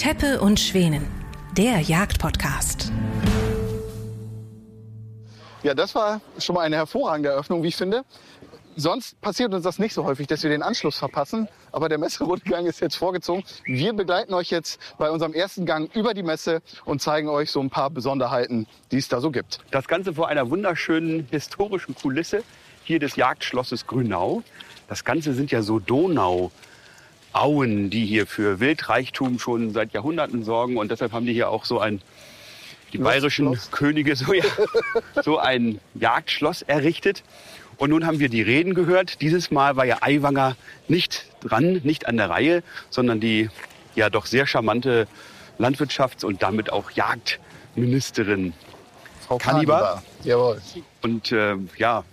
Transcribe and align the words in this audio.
Teppe 0.00 0.40
und 0.40 0.58
Schwänen, 0.58 1.06
der 1.58 1.78
Jagdpodcast. 1.80 2.90
Ja, 5.62 5.74
das 5.74 5.94
war 5.94 6.22
schon 6.38 6.54
mal 6.54 6.62
eine 6.62 6.76
hervorragende 6.76 7.28
Eröffnung, 7.28 7.62
wie 7.62 7.68
ich 7.68 7.76
finde. 7.76 8.06
Sonst 8.76 9.20
passiert 9.20 9.52
uns 9.52 9.62
das 9.62 9.78
nicht 9.78 9.92
so 9.92 10.06
häufig, 10.06 10.26
dass 10.26 10.42
wir 10.42 10.48
den 10.48 10.62
Anschluss 10.62 10.96
verpassen. 10.96 11.48
Aber 11.70 11.90
der 11.90 11.98
Messerundgang 11.98 12.64
ist 12.64 12.80
jetzt 12.80 12.96
vorgezogen. 12.96 13.44
Wir 13.64 13.92
begleiten 13.92 14.32
euch 14.32 14.48
jetzt 14.48 14.80
bei 14.96 15.10
unserem 15.10 15.34
ersten 15.34 15.66
Gang 15.66 15.94
über 15.94 16.14
die 16.14 16.22
Messe 16.22 16.62
und 16.86 17.02
zeigen 17.02 17.28
euch 17.28 17.50
so 17.50 17.60
ein 17.60 17.68
paar 17.68 17.90
Besonderheiten, 17.90 18.66
die 18.92 18.96
es 18.96 19.08
da 19.08 19.20
so 19.20 19.30
gibt. 19.30 19.58
Das 19.70 19.86
Ganze 19.86 20.14
vor 20.14 20.28
einer 20.28 20.48
wunderschönen 20.48 21.26
historischen 21.30 21.94
Kulisse 21.94 22.42
hier 22.84 23.00
des 23.00 23.16
Jagdschlosses 23.16 23.86
Grünau. 23.86 24.44
Das 24.88 25.04
Ganze 25.04 25.34
sind 25.34 25.50
ja 25.50 25.60
so 25.60 25.78
Donauauen, 27.32 27.90
die 27.90 28.04
hier 28.06 28.26
für 28.26 28.60
Wildreichtum 28.60 29.38
schon 29.38 29.72
seit 29.72 29.92
Jahrhunderten 29.92 30.44
sorgen. 30.44 30.76
Und 30.76 30.90
deshalb 30.90 31.12
haben 31.12 31.26
die 31.26 31.32
hier 31.32 31.48
auch 31.48 31.64
so 31.64 31.78
ein, 31.80 32.00
die 32.92 32.98
bayerischen 32.98 33.58
Könige, 33.70 34.16
so, 34.16 34.32
ja, 34.32 34.44
so 35.22 35.38
ein 35.38 35.80
Jagdschloss 35.94 36.62
errichtet. 36.62 37.22
Und 37.76 37.90
nun 37.90 38.06
haben 38.06 38.18
wir 38.18 38.28
die 38.28 38.42
Reden 38.42 38.74
gehört. 38.74 39.20
Dieses 39.20 39.50
Mal 39.50 39.76
war 39.76 39.86
ja 39.86 39.98
Aiwanger 40.02 40.56
nicht 40.88 41.26
dran, 41.40 41.80
nicht 41.84 42.06
an 42.06 42.16
der 42.16 42.28
Reihe, 42.28 42.62
sondern 42.90 43.20
die 43.20 43.48
ja 43.94 44.10
doch 44.10 44.26
sehr 44.26 44.46
charmante 44.46 45.06
Landwirtschafts- 45.58 46.24
und 46.24 46.42
damit 46.42 46.72
auch 46.72 46.90
Jagdministerin 46.90 48.52
Frau 49.26 49.38
Kannibar. 49.38 50.02
Jawohl. 50.24 50.60
Und 51.02 51.32
äh, 51.32 51.56
ja, 51.76 52.04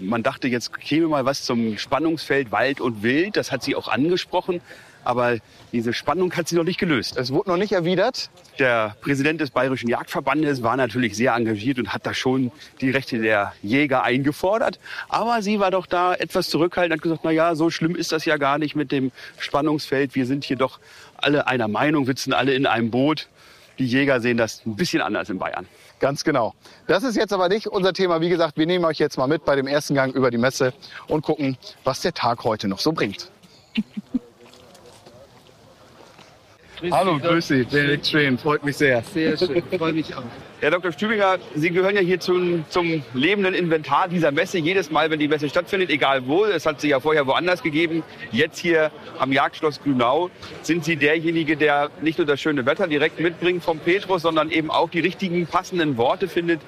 man 0.00 0.22
dachte, 0.22 0.48
jetzt 0.48 0.78
käme 0.78 1.08
mal 1.08 1.24
was 1.24 1.44
zum 1.44 1.78
Spannungsfeld 1.78 2.52
Wald 2.52 2.80
und 2.80 3.02
Wild. 3.02 3.36
Das 3.36 3.52
hat 3.52 3.62
sie 3.62 3.76
auch 3.76 3.88
angesprochen. 3.88 4.60
Aber 5.04 5.38
diese 5.72 5.94
Spannung 5.94 6.32
hat 6.34 6.48
sie 6.48 6.56
noch 6.56 6.64
nicht 6.64 6.78
gelöst. 6.78 7.16
Es 7.16 7.32
wurde 7.32 7.50
noch 7.50 7.56
nicht 7.56 7.72
erwidert. 7.72 8.30
Der 8.58 8.94
Präsident 9.00 9.40
des 9.40 9.50
Bayerischen 9.50 9.88
Jagdverbandes 9.88 10.62
war 10.62 10.76
natürlich 10.76 11.16
sehr 11.16 11.34
engagiert 11.34 11.78
und 11.78 11.94
hat 11.94 12.04
da 12.04 12.12
schon 12.12 12.50
die 12.80 12.90
Rechte 12.90 13.18
der 13.18 13.54
Jäger 13.62 14.02
eingefordert. 14.02 14.78
Aber 15.08 15.40
sie 15.40 15.60
war 15.60 15.70
doch 15.70 15.86
da 15.86 16.14
etwas 16.14 16.50
zurückhaltend 16.50 16.92
und 16.92 16.98
hat 16.98 17.02
gesagt, 17.02 17.20
na 17.24 17.30
ja, 17.30 17.54
so 17.54 17.70
schlimm 17.70 17.96
ist 17.96 18.12
das 18.12 18.24
ja 18.24 18.36
gar 18.36 18.58
nicht 18.58 18.76
mit 18.76 18.92
dem 18.92 19.10
Spannungsfeld. 19.38 20.14
Wir 20.14 20.26
sind 20.26 20.44
hier 20.44 20.56
doch 20.56 20.78
alle 21.16 21.46
einer 21.46 21.68
Meinung, 21.68 22.04
sitzen 22.04 22.32
alle 22.32 22.52
in 22.52 22.66
einem 22.66 22.90
Boot. 22.90 23.28
Die 23.78 23.86
Jäger 23.86 24.20
sehen 24.20 24.36
das 24.36 24.64
ein 24.66 24.76
bisschen 24.76 25.00
anders 25.00 25.30
in 25.30 25.38
Bayern. 25.38 25.66
Ganz 26.00 26.24
genau. 26.24 26.54
Das 26.86 27.02
ist 27.02 27.16
jetzt 27.16 27.32
aber 27.32 27.48
nicht 27.48 27.66
unser 27.66 27.92
Thema. 27.92 28.20
Wie 28.20 28.28
gesagt, 28.28 28.56
wir 28.56 28.66
nehmen 28.66 28.84
euch 28.84 28.98
jetzt 28.98 29.18
mal 29.18 29.26
mit 29.26 29.44
bei 29.44 29.56
dem 29.56 29.66
ersten 29.66 29.94
Gang 29.94 30.14
über 30.14 30.30
die 30.30 30.38
Messe 30.38 30.72
und 31.06 31.22
gucken, 31.22 31.56
was 31.84 32.00
der 32.00 32.12
Tag 32.12 32.44
heute 32.44 32.68
noch 32.68 32.80
so 32.80 32.92
bringt. 32.92 33.30
Hallo, 36.92 37.18
grüß 37.18 37.48
Sie, 37.48 37.64
Benedikt 37.64 38.06
Schwen, 38.06 38.38
freut 38.38 38.64
mich 38.64 38.76
sehr. 38.76 39.02
Sehr 39.02 39.36
schön, 39.36 39.62
freue 39.76 39.92
mich 39.92 40.14
auch. 40.14 40.22
Herr 40.60 40.70
Dr. 40.70 40.92
Stübinger, 40.92 41.38
Sie 41.56 41.70
gehören 41.70 41.96
ja 41.96 42.00
hier 42.00 42.20
zum, 42.20 42.64
zum 42.68 43.02
lebenden 43.14 43.54
Inventar 43.54 44.06
dieser 44.06 44.30
Messe. 44.30 44.58
Jedes 44.58 44.90
Mal, 44.90 45.10
wenn 45.10 45.18
die 45.18 45.26
Messe 45.26 45.48
stattfindet, 45.48 45.90
egal 45.90 46.26
wo, 46.26 46.44
es 46.44 46.66
hat 46.66 46.80
sie 46.80 46.88
ja 46.88 47.00
vorher 47.00 47.26
woanders 47.26 47.62
gegeben, 47.62 48.04
jetzt 48.30 48.58
hier 48.58 48.92
am 49.18 49.32
Jagdschloss 49.32 49.80
Grünau, 49.82 50.30
sind 50.62 50.84
Sie 50.84 50.96
derjenige, 50.96 51.56
der 51.56 51.90
nicht 52.00 52.18
nur 52.18 52.26
das 52.26 52.40
schöne 52.40 52.64
Wetter 52.64 52.86
direkt 52.86 53.18
mitbringt 53.18 53.64
vom 53.64 53.78
Petrus, 53.80 54.22
sondern 54.22 54.50
eben 54.50 54.70
auch 54.70 54.90
die 54.90 55.00
richtigen 55.00 55.46
passenden 55.46 55.96
Worte 55.96 56.28
findet, 56.28 56.60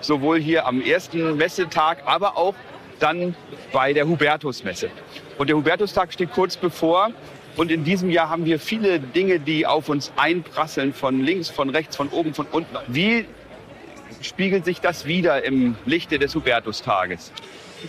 sowohl 0.00 0.38
hier 0.38 0.66
am 0.66 0.80
ersten 0.80 1.36
Messetag, 1.36 2.02
aber 2.06 2.36
auch 2.36 2.54
dann 3.00 3.34
bei 3.72 3.92
der 3.92 4.06
Hubertusmesse. 4.06 4.90
Und 5.36 5.48
der 5.48 5.56
Hubertustag 5.56 6.12
steht 6.12 6.32
kurz 6.32 6.56
bevor. 6.56 7.10
Und 7.58 7.72
in 7.72 7.82
diesem 7.82 8.08
Jahr 8.08 8.30
haben 8.30 8.44
wir 8.44 8.60
viele 8.60 9.00
Dinge, 9.00 9.40
die 9.40 9.66
auf 9.66 9.88
uns 9.88 10.12
einprasseln, 10.14 10.94
von 10.94 11.20
links, 11.20 11.50
von 11.50 11.70
rechts, 11.70 11.96
von 11.96 12.08
oben, 12.08 12.32
von 12.32 12.46
unten. 12.52 12.76
Wie 12.86 13.24
spiegelt 14.22 14.64
sich 14.64 14.80
das 14.80 15.06
wieder 15.06 15.44
im 15.44 15.74
Lichte 15.84 16.20
des 16.20 16.36
Hubertustages? 16.36 17.32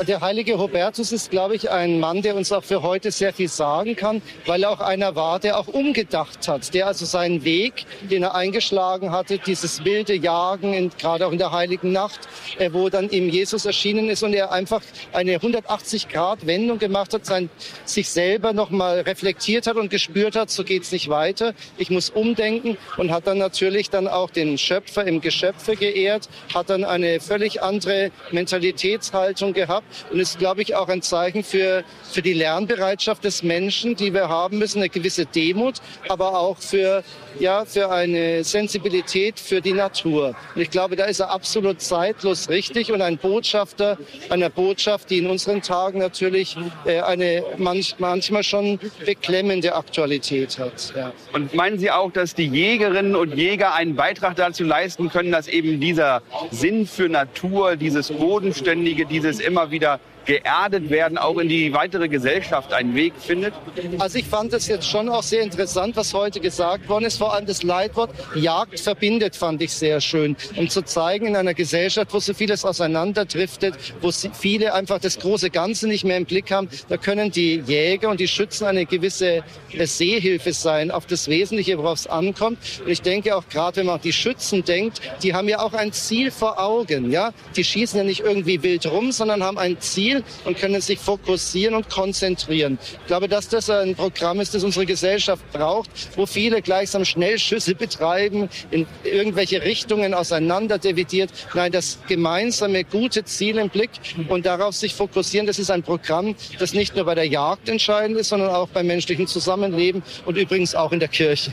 Der 0.07 0.21
heilige 0.21 0.59
Hubertus 0.59 1.11
ist, 1.11 1.31
glaube 1.31 1.55
ich, 1.55 1.71
ein 1.71 1.99
Mann, 1.99 2.21
der 2.21 2.35
uns 2.35 2.51
auch 2.51 2.63
für 2.63 2.83
heute 2.83 3.09
sehr 3.09 3.33
viel 3.33 3.47
sagen 3.47 3.95
kann, 3.95 4.21
weil 4.45 4.61
er 4.61 4.69
auch 4.69 4.81
einer 4.81 5.15
war, 5.15 5.39
der 5.39 5.57
auch 5.57 5.67
umgedacht 5.67 6.47
hat, 6.47 6.75
der 6.75 6.85
also 6.85 7.05
seinen 7.05 7.43
Weg, 7.43 7.85
den 8.01 8.21
er 8.21 8.35
eingeschlagen 8.35 9.11
hatte, 9.11 9.39
dieses 9.39 9.83
wilde 9.83 10.13
Jagen, 10.13 10.73
in, 10.73 10.91
gerade 10.91 11.25
auch 11.25 11.31
in 11.31 11.39
der 11.39 11.51
heiligen 11.51 11.91
Nacht, 11.91 12.19
äh, 12.59 12.69
wo 12.71 12.89
dann 12.89 13.09
ihm 13.09 13.29
Jesus 13.29 13.65
erschienen 13.65 14.09
ist 14.09 14.21
und 14.21 14.33
er 14.33 14.51
einfach 14.51 14.81
eine 15.11 15.37
180-Grad-Wendung 15.37 16.77
gemacht 16.77 17.15
hat, 17.15 17.25
sein, 17.25 17.49
sich 17.83 18.09
selber 18.09 18.53
nochmal 18.53 18.99
reflektiert 19.01 19.65
hat 19.65 19.75
und 19.75 19.89
gespürt 19.89 20.35
hat, 20.35 20.51
so 20.51 20.63
geht's 20.63 20.91
nicht 20.91 21.09
weiter, 21.09 21.55
ich 21.79 21.89
muss 21.89 22.11
umdenken 22.11 22.77
und 22.97 23.11
hat 23.11 23.25
dann 23.25 23.39
natürlich 23.39 23.89
dann 23.89 24.07
auch 24.07 24.29
den 24.29 24.59
Schöpfer 24.59 25.05
im 25.05 25.19
Geschöpfe 25.19 25.75
geehrt, 25.75 26.29
hat 26.53 26.69
dann 26.69 26.83
eine 26.83 27.19
völlig 27.19 27.63
andere 27.63 28.11
Mentalitätshaltung 28.31 29.53
gehabt 29.53 29.78
und 30.11 30.19
ist, 30.19 30.39
glaube 30.39 30.61
ich, 30.61 30.75
auch 30.75 30.87
ein 30.87 31.01
Zeichen 31.01 31.43
für, 31.43 31.83
für 32.03 32.21
die 32.21 32.33
Lernbereitschaft 32.33 33.23
des 33.23 33.43
Menschen, 33.43 33.95
die 33.95 34.13
wir 34.13 34.29
haben 34.29 34.57
müssen, 34.57 34.79
eine 34.79 34.89
gewisse 34.89 35.25
Demut, 35.25 35.75
aber 36.07 36.39
auch 36.39 36.57
für, 36.57 37.03
ja, 37.39 37.65
für 37.65 37.89
eine 37.89 38.43
Sensibilität 38.43 39.39
für 39.39 39.61
die 39.61 39.73
Natur. 39.73 40.35
Und 40.55 40.61
ich 40.61 40.69
glaube, 40.69 40.95
da 40.95 41.05
ist 41.05 41.19
er 41.19 41.29
absolut 41.29 41.81
zeitlos 41.81 42.49
richtig 42.49 42.91
und 42.91 43.01
ein 43.01 43.17
Botschafter 43.17 43.97
einer 44.29 44.49
Botschaft, 44.49 45.09
die 45.09 45.19
in 45.19 45.27
unseren 45.27 45.61
Tagen 45.61 45.99
natürlich 45.99 46.57
äh, 46.85 47.01
eine 47.01 47.43
manch, 47.57 47.95
manchmal 47.99 48.43
schon 48.43 48.79
beklemmende 49.05 49.75
Aktualität 49.75 50.57
hat. 50.59 50.93
Ja. 50.95 51.11
Und 51.33 51.53
meinen 51.53 51.79
Sie 51.79 51.91
auch, 51.91 52.11
dass 52.11 52.35
die 52.35 52.47
Jägerinnen 52.47 53.15
und 53.15 53.35
Jäger 53.35 53.73
einen 53.73 53.95
Beitrag 53.95 54.35
dazu 54.35 54.63
leisten 54.63 55.09
können, 55.09 55.31
dass 55.31 55.47
eben 55.47 55.79
dieser 55.79 56.21
Sinn 56.51 56.87
für 56.87 57.09
Natur, 57.09 57.75
dieses 57.75 58.11
Bodenständige, 58.11 59.05
dieses 59.05 59.39
immer 59.39 59.68
wieder 59.71 59.99
geerdet 60.25 60.89
werden, 60.89 61.17
auch 61.17 61.37
in 61.37 61.49
die 61.49 61.73
weitere 61.73 62.07
Gesellschaft 62.07 62.73
einen 62.73 62.95
Weg 62.95 63.13
findet? 63.17 63.53
Also 63.97 64.19
ich 64.19 64.25
fand 64.25 64.53
es 64.53 64.67
jetzt 64.67 64.87
schon 64.87 65.09
auch 65.09 65.23
sehr 65.23 65.41
interessant, 65.41 65.95
was 65.95 66.13
heute 66.13 66.39
gesagt 66.39 66.87
worden 66.87 67.05
ist. 67.05 67.17
Vor 67.17 67.33
allem 67.33 67.45
das 67.45 67.63
Leitwort 67.63 68.11
Jagd 68.35 68.79
verbindet 68.79 69.35
fand 69.35 69.61
ich 69.61 69.73
sehr 69.73 70.01
schön, 70.01 70.35
um 70.55 70.69
zu 70.69 70.83
zeigen 70.83 71.27
in 71.27 71.35
einer 71.35 71.53
Gesellschaft, 71.53 72.13
wo 72.13 72.19
so 72.19 72.33
vieles 72.33 72.65
auseinanderdriftet, 72.65 73.75
wo 74.01 74.11
viele 74.11 74.73
einfach 74.73 74.99
das 74.99 75.19
große 75.19 75.49
Ganze 75.49 75.87
nicht 75.87 76.03
mehr 76.03 76.17
im 76.17 76.25
Blick 76.25 76.51
haben, 76.51 76.69
da 76.87 76.97
können 76.97 77.31
die 77.31 77.61
Jäger 77.65 78.09
und 78.09 78.19
die 78.19 78.27
Schützen 78.27 78.65
eine 78.65 78.85
gewisse 78.85 79.43
äh, 79.71 79.85
Sehhilfe 79.85 80.53
sein 80.53 80.91
auf 80.91 81.05
das 81.05 81.27
Wesentliche, 81.27 81.77
worauf 81.77 81.99
es 81.99 82.07
ankommt. 82.07 82.59
Und 82.83 82.91
ich 82.91 83.01
denke 83.01 83.35
auch 83.35 83.47
gerade, 83.49 83.77
wenn 83.77 83.87
man 83.87 83.95
an 83.95 84.01
die 84.01 84.13
Schützen 84.13 84.63
denkt, 84.63 85.01
die 85.23 85.33
haben 85.33 85.47
ja 85.49 85.59
auch 85.59 85.73
ein 85.73 85.91
Ziel 85.91 86.31
vor 86.31 86.59
Augen. 86.59 87.11
Ja, 87.11 87.31
die 87.55 87.63
schießen 87.63 87.97
ja 87.97 88.03
nicht 88.03 88.21
irgendwie 88.21 88.61
wild 88.61 88.85
rum, 88.85 89.11
sondern 89.11 89.43
haben 89.43 89.57
ein 89.57 89.79
Ziel 89.79 90.08
und 90.45 90.57
können 90.57 90.81
sich 90.81 90.99
fokussieren 90.99 91.75
und 91.75 91.89
konzentrieren. 91.89 92.77
Ich 93.01 93.07
glaube, 93.07 93.27
dass 93.27 93.49
das 93.49 93.69
ein 93.69 93.95
Programm 93.95 94.39
ist, 94.39 94.53
das 94.53 94.63
unsere 94.63 94.85
Gesellschaft 94.85 95.43
braucht, 95.51 95.89
wo 96.15 96.25
viele 96.25 96.61
gleichsam 96.61 97.05
Schnellschüsse 97.05 97.75
betreiben, 97.75 98.49
in 98.71 98.85
irgendwelche 99.03 99.63
Richtungen 99.63 100.13
auseinander 100.13 100.77
dividiert. 100.77 101.29
Nein, 101.53 101.71
das 101.71 101.99
gemeinsame 102.07 102.83
gute 102.83 103.23
Ziel 103.23 103.57
im 103.57 103.69
Blick 103.69 103.91
und 104.27 104.45
darauf 104.45 104.75
sich 104.75 104.93
fokussieren, 104.95 105.47
das 105.47 105.59
ist 105.59 105.71
ein 105.71 105.83
Programm, 105.83 106.35
das 106.59 106.73
nicht 106.73 106.95
nur 106.95 107.05
bei 107.05 107.15
der 107.15 107.27
Jagd 107.27 107.69
entscheidend 107.69 108.17
ist, 108.17 108.29
sondern 108.29 108.49
auch 108.49 108.67
beim 108.69 108.87
menschlichen 108.87 109.27
Zusammenleben 109.27 110.03
und 110.25 110.37
übrigens 110.37 110.75
auch 110.75 110.91
in 110.91 110.99
der 110.99 111.09
Kirche. 111.09 111.51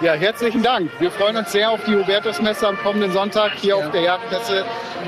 Ja, 0.00 0.14
herzlichen 0.14 0.62
Dank. 0.62 0.90
Wir 1.00 1.10
freuen 1.10 1.36
uns 1.36 1.52
sehr 1.52 1.70
auf 1.70 1.80
die 1.84 1.94
Hubertusmesse 1.94 2.66
am 2.68 2.76
kommenden 2.78 3.12
Sonntag 3.12 3.52
hier 3.60 3.76
Ja. 3.78 3.86
auf 3.86 3.90
der 3.92 4.02
Jagdmesse 4.02 4.64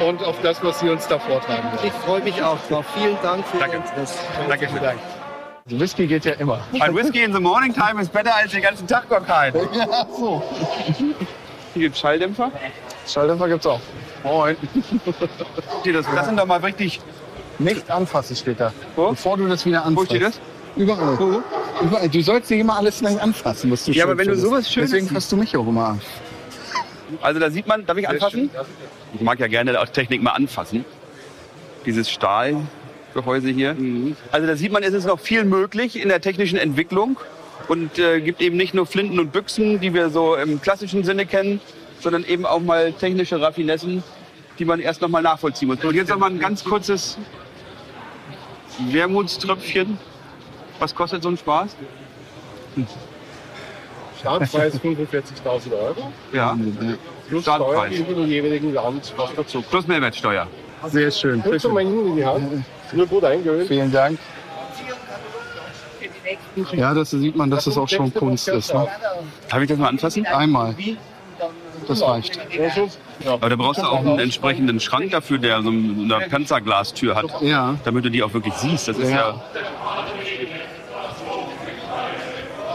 und 0.06 0.22
auf 0.22 0.36
das, 0.42 0.62
was 0.62 0.80
Sie 0.80 0.88
uns 0.88 1.06
da 1.08 1.18
vortragen 1.18 1.76
freue 2.16 2.24
mich 2.24 2.42
auch 2.42 2.58
drauf. 2.68 2.84
Vielen 2.94 3.16
Dank 3.22 3.46
für 3.46 3.58
Danke. 3.58 3.76
Interesse. 3.76 4.18
Danke 4.48 4.68
schön. 4.68 5.80
Whisky 5.80 6.06
geht 6.06 6.24
ja 6.24 6.32
immer. 6.34 6.60
Ein 6.80 6.94
Whisky 6.94 7.22
in 7.24 7.32
the 7.32 7.40
morning 7.40 7.74
time 7.74 8.00
ist 8.00 8.12
besser 8.12 8.34
als 8.34 8.52
den 8.52 8.62
ganzen 8.62 8.86
Tag 8.86 9.08
Cocktail. 9.08 9.52
Ja, 9.74 10.06
so. 10.16 10.42
Hier 11.74 11.82
gibt 11.82 11.96
Schalldämpfer. 11.96 12.50
Schalldämpfer 13.06 13.48
gibt's 13.48 13.66
auch. 13.66 13.80
Moin. 14.22 14.56
Das, 15.84 16.06
das 16.14 16.26
sind 16.26 16.38
doch 16.38 16.46
mal 16.46 16.60
richtig. 16.60 17.00
Nicht 17.58 17.90
anfassen 17.90 18.36
steht 18.36 18.60
da. 18.60 18.72
Wo? 18.94 19.10
Bevor 19.10 19.36
du 19.36 19.46
das 19.48 19.66
wieder 19.66 19.80
Wo 19.80 19.88
anfasst. 19.88 20.06
steht 20.06 20.22
das? 20.22 20.40
Überall. 20.76 21.42
Überall. 21.82 22.08
Du 22.08 22.22
sollst 22.22 22.48
dir 22.50 22.58
immer 22.58 22.76
alles 22.76 23.00
gleich 23.00 23.20
anfassen, 23.20 23.70
was 23.70 23.84
du 23.84 23.92
Ja, 23.92 24.04
aber 24.04 24.16
wenn 24.16 24.28
du 24.28 24.36
sowas 24.36 24.70
Schönes 24.70 24.90
Deswegen 24.90 25.08
fasst 25.12 25.32
du 25.32 25.36
mich 25.36 25.56
auch 25.56 25.66
immer 25.66 25.88
an. 25.88 26.00
Also 27.20 27.40
da 27.40 27.50
sieht 27.50 27.66
man, 27.66 27.84
darf 27.86 27.96
ich 27.98 28.08
anfassen? 28.08 28.50
Ich 29.14 29.20
mag 29.20 29.38
ja 29.38 29.46
gerne 29.46 29.78
auch 29.80 29.88
Technik 29.88 30.22
mal 30.22 30.32
anfassen. 30.32 30.84
Dieses 31.86 32.10
Stahlgehäuse 32.10 33.48
hier. 33.48 33.76
Also 34.32 34.46
da 34.46 34.56
sieht 34.56 34.72
man, 34.72 34.82
es 34.82 34.92
ist 34.92 35.06
noch 35.06 35.20
viel 35.20 35.44
möglich 35.44 36.00
in 36.00 36.08
der 36.08 36.20
technischen 36.20 36.58
Entwicklung 36.58 37.16
und 37.68 37.98
äh, 37.98 38.20
gibt 38.20 38.42
eben 38.42 38.56
nicht 38.56 38.74
nur 38.74 38.86
Flinten 38.86 39.18
und 39.18 39.32
Büchsen, 39.32 39.80
die 39.80 39.94
wir 39.94 40.10
so 40.10 40.34
im 40.36 40.60
klassischen 40.60 41.04
Sinne 41.04 41.26
kennen, 41.26 41.60
sondern 42.00 42.24
eben 42.24 42.44
auch 42.44 42.60
mal 42.60 42.92
technische 42.92 43.40
Raffinessen, 43.40 44.02
die 44.58 44.64
man 44.64 44.80
erst 44.80 45.00
noch 45.00 45.08
mal 45.08 45.22
nachvollziehen 45.22 45.68
muss. 45.68 45.82
Und 45.84 45.94
jetzt 45.94 46.10
noch 46.10 46.18
mal 46.18 46.30
ein 46.30 46.38
ganz 46.38 46.64
kurzes 46.64 47.16
Wermutströpfchen. 48.90 49.98
Was 50.78 50.94
kostet 50.94 51.22
so 51.22 51.30
ein 51.30 51.36
Spaß? 51.36 51.76
Startpreis 54.20 54.80
45.000 54.80 55.72
Euro. 55.72 56.12
Ja. 56.32 56.56
Plus 57.28 57.42
Startpreis. 57.42 57.94
Steuer 57.94 58.08
in 58.08 58.16
dem 58.16 58.28
jeweiligen 58.28 58.74
Land, 58.74 59.14
was 59.16 59.34
dazu. 59.34 59.62
Plus 59.62 59.86
Mehrwertsteuer. 59.86 60.46
Sehr 60.86 61.10
schön. 61.10 61.42
Drückst 61.42 61.64
du 61.64 61.70
mal 61.70 61.82
hinten 61.82 62.06
in 62.08 62.16
die 62.16 62.24
Hand. 62.24 62.64
Nur 62.92 63.06
gut 63.06 63.24
eingeölt. 63.24 63.68
Vielen 63.68 63.90
Dank. 63.90 64.18
Ja, 66.72 66.94
das 66.94 67.10
sieht 67.10 67.36
man, 67.36 67.50
dass 67.50 67.66
es 67.66 67.76
auch 67.78 67.88
schon 67.88 68.12
Kunst 68.12 68.48
ist. 68.48 68.72
Ne? 68.72 68.86
Darf 69.48 69.60
ich 69.60 69.68
das 69.68 69.78
mal 69.78 69.88
anfassen? 69.88 70.26
Einmal. 70.26 70.74
Das 71.86 72.02
reicht. 72.02 72.38
Aber 73.26 73.48
da 73.48 73.56
brauchst 73.56 73.80
du 73.80 73.86
auch 73.86 74.00
einen 74.00 74.18
entsprechenden 74.18 74.80
Schrank 74.80 75.10
dafür, 75.10 75.38
der 75.38 75.62
so 75.62 75.70
eine 75.70 76.26
Panzerglastür 76.30 77.14
hat. 77.14 77.42
Ja. 77.42 77.76
Damit 77.84 78.04
du 78.04 78.10
die 78.10 78.22
auch 78.22 78.32
wirklich 78.32 78.54
siehst. 78.54 78.88
Das 78.88 78.98
ist 78.98 79.10
ja. 79.10 79.16
Ja. 79.16 79.42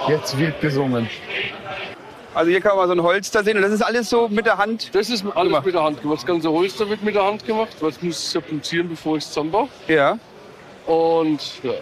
Jetzt 0.08 0.38
wird 0.38 0.60
gesungen. 0.62 1.10
Also 2.34 2.50
hier 2.50 2.62
kann 2.62 2.78
man 2.78 2.88
so 2.88 2.94
ein 2.94 3.04
Holster 3.04 3.44
sehen 3.44 3.58
und 3.58 3.64
das 3.64 3.74
ist 3.74 3.82
alles 3.82 4.10
so 4.10 4.30
mit 4.30 4.46
der 4.46 4.58
Hand. 4.58 4.90
Das 4.94 5.10
ist 5.10 5.26
alles 5.36 5.50
Gemacht. 5.50 5.66
mit 5.66 5.76
der 5.76 5.84
Hand 5.84 6.02
gemacht. 6.02 6.18
Das 6.20 6.26
ganze 6.26 6.50
Holster 6.50 6.90
wird 6.90 7.04
mit 7.04 7.16
der 7.16 7.26
Hand 7.26 7.46
gemacht, 7.46 7.76
weil 7.82 7.90
es 7.90 8.02
muss 8.02 8.32
serpentieren, 8.32 8.88
bevor 8.88 9.18
ich 9.18 9.24
es 9.24 9.30
zusammenbaue. 9.30 9.68
Ja. 9.88 10.18
Und 10.88 11.40
ja. 11.62 11.74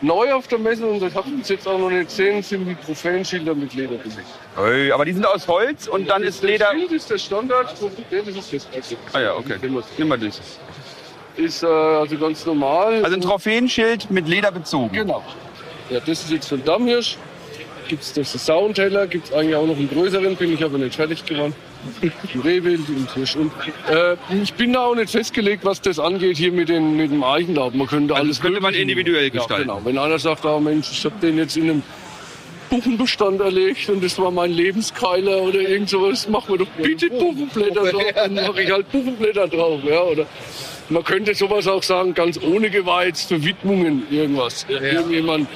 neu 0.00 0.32
auf 0.32 0.48
der 0.48 0.58
Messe, 0.58 0.86
und 0.86 1.00
das 1.00 1.14
habt 1.14 1.28
ihr 1.28 1.44
jetzt 1.44 1.68
auch 1.68 1.78
noch 1.78 1.90
nicht 1.90 2.08
gesehen, 2.08 2.42
sind 2.42 2.66
die 2.66 2.74
Trophäenschilder 2.76 3.54
mit 3.54 3.74
Leder 3.74 3.96
belegt. 3.96 4.26
Ui, 4.58 4.90
Aber 4.90 5.04
die 5.04 5.12
sind 5.12 5.26
aus 5.26 5.46
Holz 5.46 5.86
und 5.86 6.08
dann 6.08 6.22
ist 6.22 6.42
Leder. 6.42 6.66
Das 6.72 6.74
Schild 6.74 6.92
ist 6.92 7.10
der 7.10 7.18
Standard. 7.18 7.74
Das 8.10 8.26
ist 8.26 8.52
das 8.54 8.64
Beste. 8.64 8.96
Ah 9.12 9.20
ja, 9.20 9.34
okay. 9.34 9.56
Nimm 9.98 10.08
mal 10.08 10.18
das. 10.18 10.40
Ist 11.36 11.62
äh, 11.62 11.66
also 11.66 12.16
ganz 12.16 12.44
normal. 12.46 13.04
Also 13.04 13.16
ein 13.16 13.20
Trophäenschild 13.22 14.10
mit 14.10 14.26
Leder 14.28 14.50
bezogen. 14.50 14.92
Genau. 14.92 15.22
Ja, 15.90 16.00
das 16.00 16.22
ist 16.22 16.30
jetzt 16.30 16.48
von 16.48 16.64
Dammhirsch. 16.64 17.18
Gibt 17.90 18.02
es 18.04 18.12
das 18.12 18.46
Soundteller, 18.46 19.08
gibt 19.08 19.26
es 19.26 19.32
eigentlich 19.32 19.56
auch 19.56 19.66
noch 19.66 19.76
einen 19.76 19.90
größeren, 19.90 20.36
bin 20.36 20.54
ich 20.54 20.62
aber 20.62 20.78
nicht 20.78 20.94
fertig 20.94 21.24
geworden. 21.24 21.52
Ein 22.00 22.40
Rehwild 22.40 22.88
und 22.88 23.12
Hirsch. 23.14 23.34
Und, 23.34 23.50
äh, 23.90 24.14
ich 24.40 24.54
bin 24.54 24.74
da 24.74 24.84
auch 24.84 24.94
nicht 24.94 25.10
festgelegt, 25.10 25.64
was 25.64 25.80
das 25.80 25.98
angeht 25.98 26.36
hier 26.36 26.52
mit, 26.52 26.68
den, 26.68 26.96
mit 26.96 27.10
dem 27.10 27.24
Eichenlaub. 27.24 27.74
Man 27.74 27.88
könnte 27.88 28.14
Also 28.14 28.26
alles 28.26 28.36
das 28.36 28.46
könnte 28.46 28.60
man 28.60 28.74
individuell 28.74 29.28
gestalten. 29.30 29.68
Ja, 29.68 29.74
genau. 29.74 29.84
Wenn 29.84 29.98
einer 29.98 30.20
sagt, 30.20 30.44
oh 30.44 30.60
Mensch, 30.60 30.88
ich 30.92 31.04
habe 31.04 31.16
den 31.20 31.36
jetzt 31.36 31.56
in 31.56 31.64
einem 31.64 31.82
Buchenbestand 32.68 33.40
erlegt 33.40 33.88
und 33.88 34.04
das 34.04 34.16
war 34.20 34.30
mein 34.30 34.52
Lebenskeiler 34.52 35.42
oder 35.42 35.58
irgend 35.58 35.88
sowas, 35.88 36.28
mach 36.30 36.48
mir 36.48 36.58
doch 36.58 36.68
bitte 36.80 37.08
Buchenblätter 37.08 37.90
drauf. 37.90 38.04
Dann 38.14 38.34
mache 38.34 38.62
ich 38.62 38.70
halt 38.70 38.92
Buchenblätter 38.92 39.48
drauf. 39.48 39.80
Ja, 39.84 40.02
oder 40.02 40.26
man 40.90 41.02
könnte 41.02 41.34
sowas 41.34 41.66
auch 41.66 41.82
sagen, 41.82 42.14
ganz 42.14 42.38
ohne 42.40 42.70
Geweiz 42.70 43.24
für 43.24 43.44
Widmungen 43.44 44.04
irgendwas. 44.12 44.64
Irgendjemand 44.68 45.48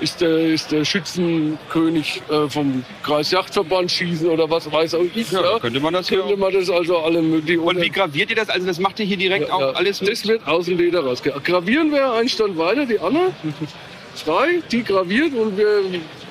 ist 0.00 0.20
der, 0.20 0.38
ist 0.38 0.72
der 0.72 0.84
Schützenkönig 0.84 2.22
äh, 2.30 2.48
vom 2.48 2.84
Kreisjachtverband 3.02 3.90
schießen 3.90 4.28
oder 4.28 4.48
was 4.50 4.70
weiß 4.70 4.94
auch 4.94 5.04
ich. 5.14 5.30
Ja, 5.30 5.42
Ja, 5.42 5.58
könnte 5.58 5.80
man 5.80 5.92
das 5.94 6.08
hier 6.08 6.20
könnte 6.20 6.36
man 6.36 6.52
das 6.52 6.70
also 6.70 6.98
alle 6.98 7.22
möglichen. 7.22 7.60
Und 7.62 7.80
wie 7.80 7.90
graviert 7.90 8.30
ihr 8.30 8.36
das? 8.36 8.48
Also 8.48 8.66
das 8.66 8.78
macht 8.78 8.98
ihr 9.00 9.06
hier 9.06 9.16
direkt 9.16 9.50
auch 9.50 9.60
Ja, 9.60 9.70
alles 9.70 10.00
mit? 10.00 10.10
Das 10.10 10.26
wird 10.26 10.46
aus 10.46 10.66
dem 10.66 10.78
Leder 10.78 11.00
rausge. 11.04 11.32
Gravieren 11.44 11.90
wir 11.92 12.12
einen 12.12 12.28
Stand 12.28 12.56
weiter, 12.58 12.86
die 12.86 12.98
Anna. 12.98 13.28
Zwei, 14.14 14.60
die 14.72 14.82
graviert 14.82 15.32
und 15.34 15.56
wir 15.56 15.82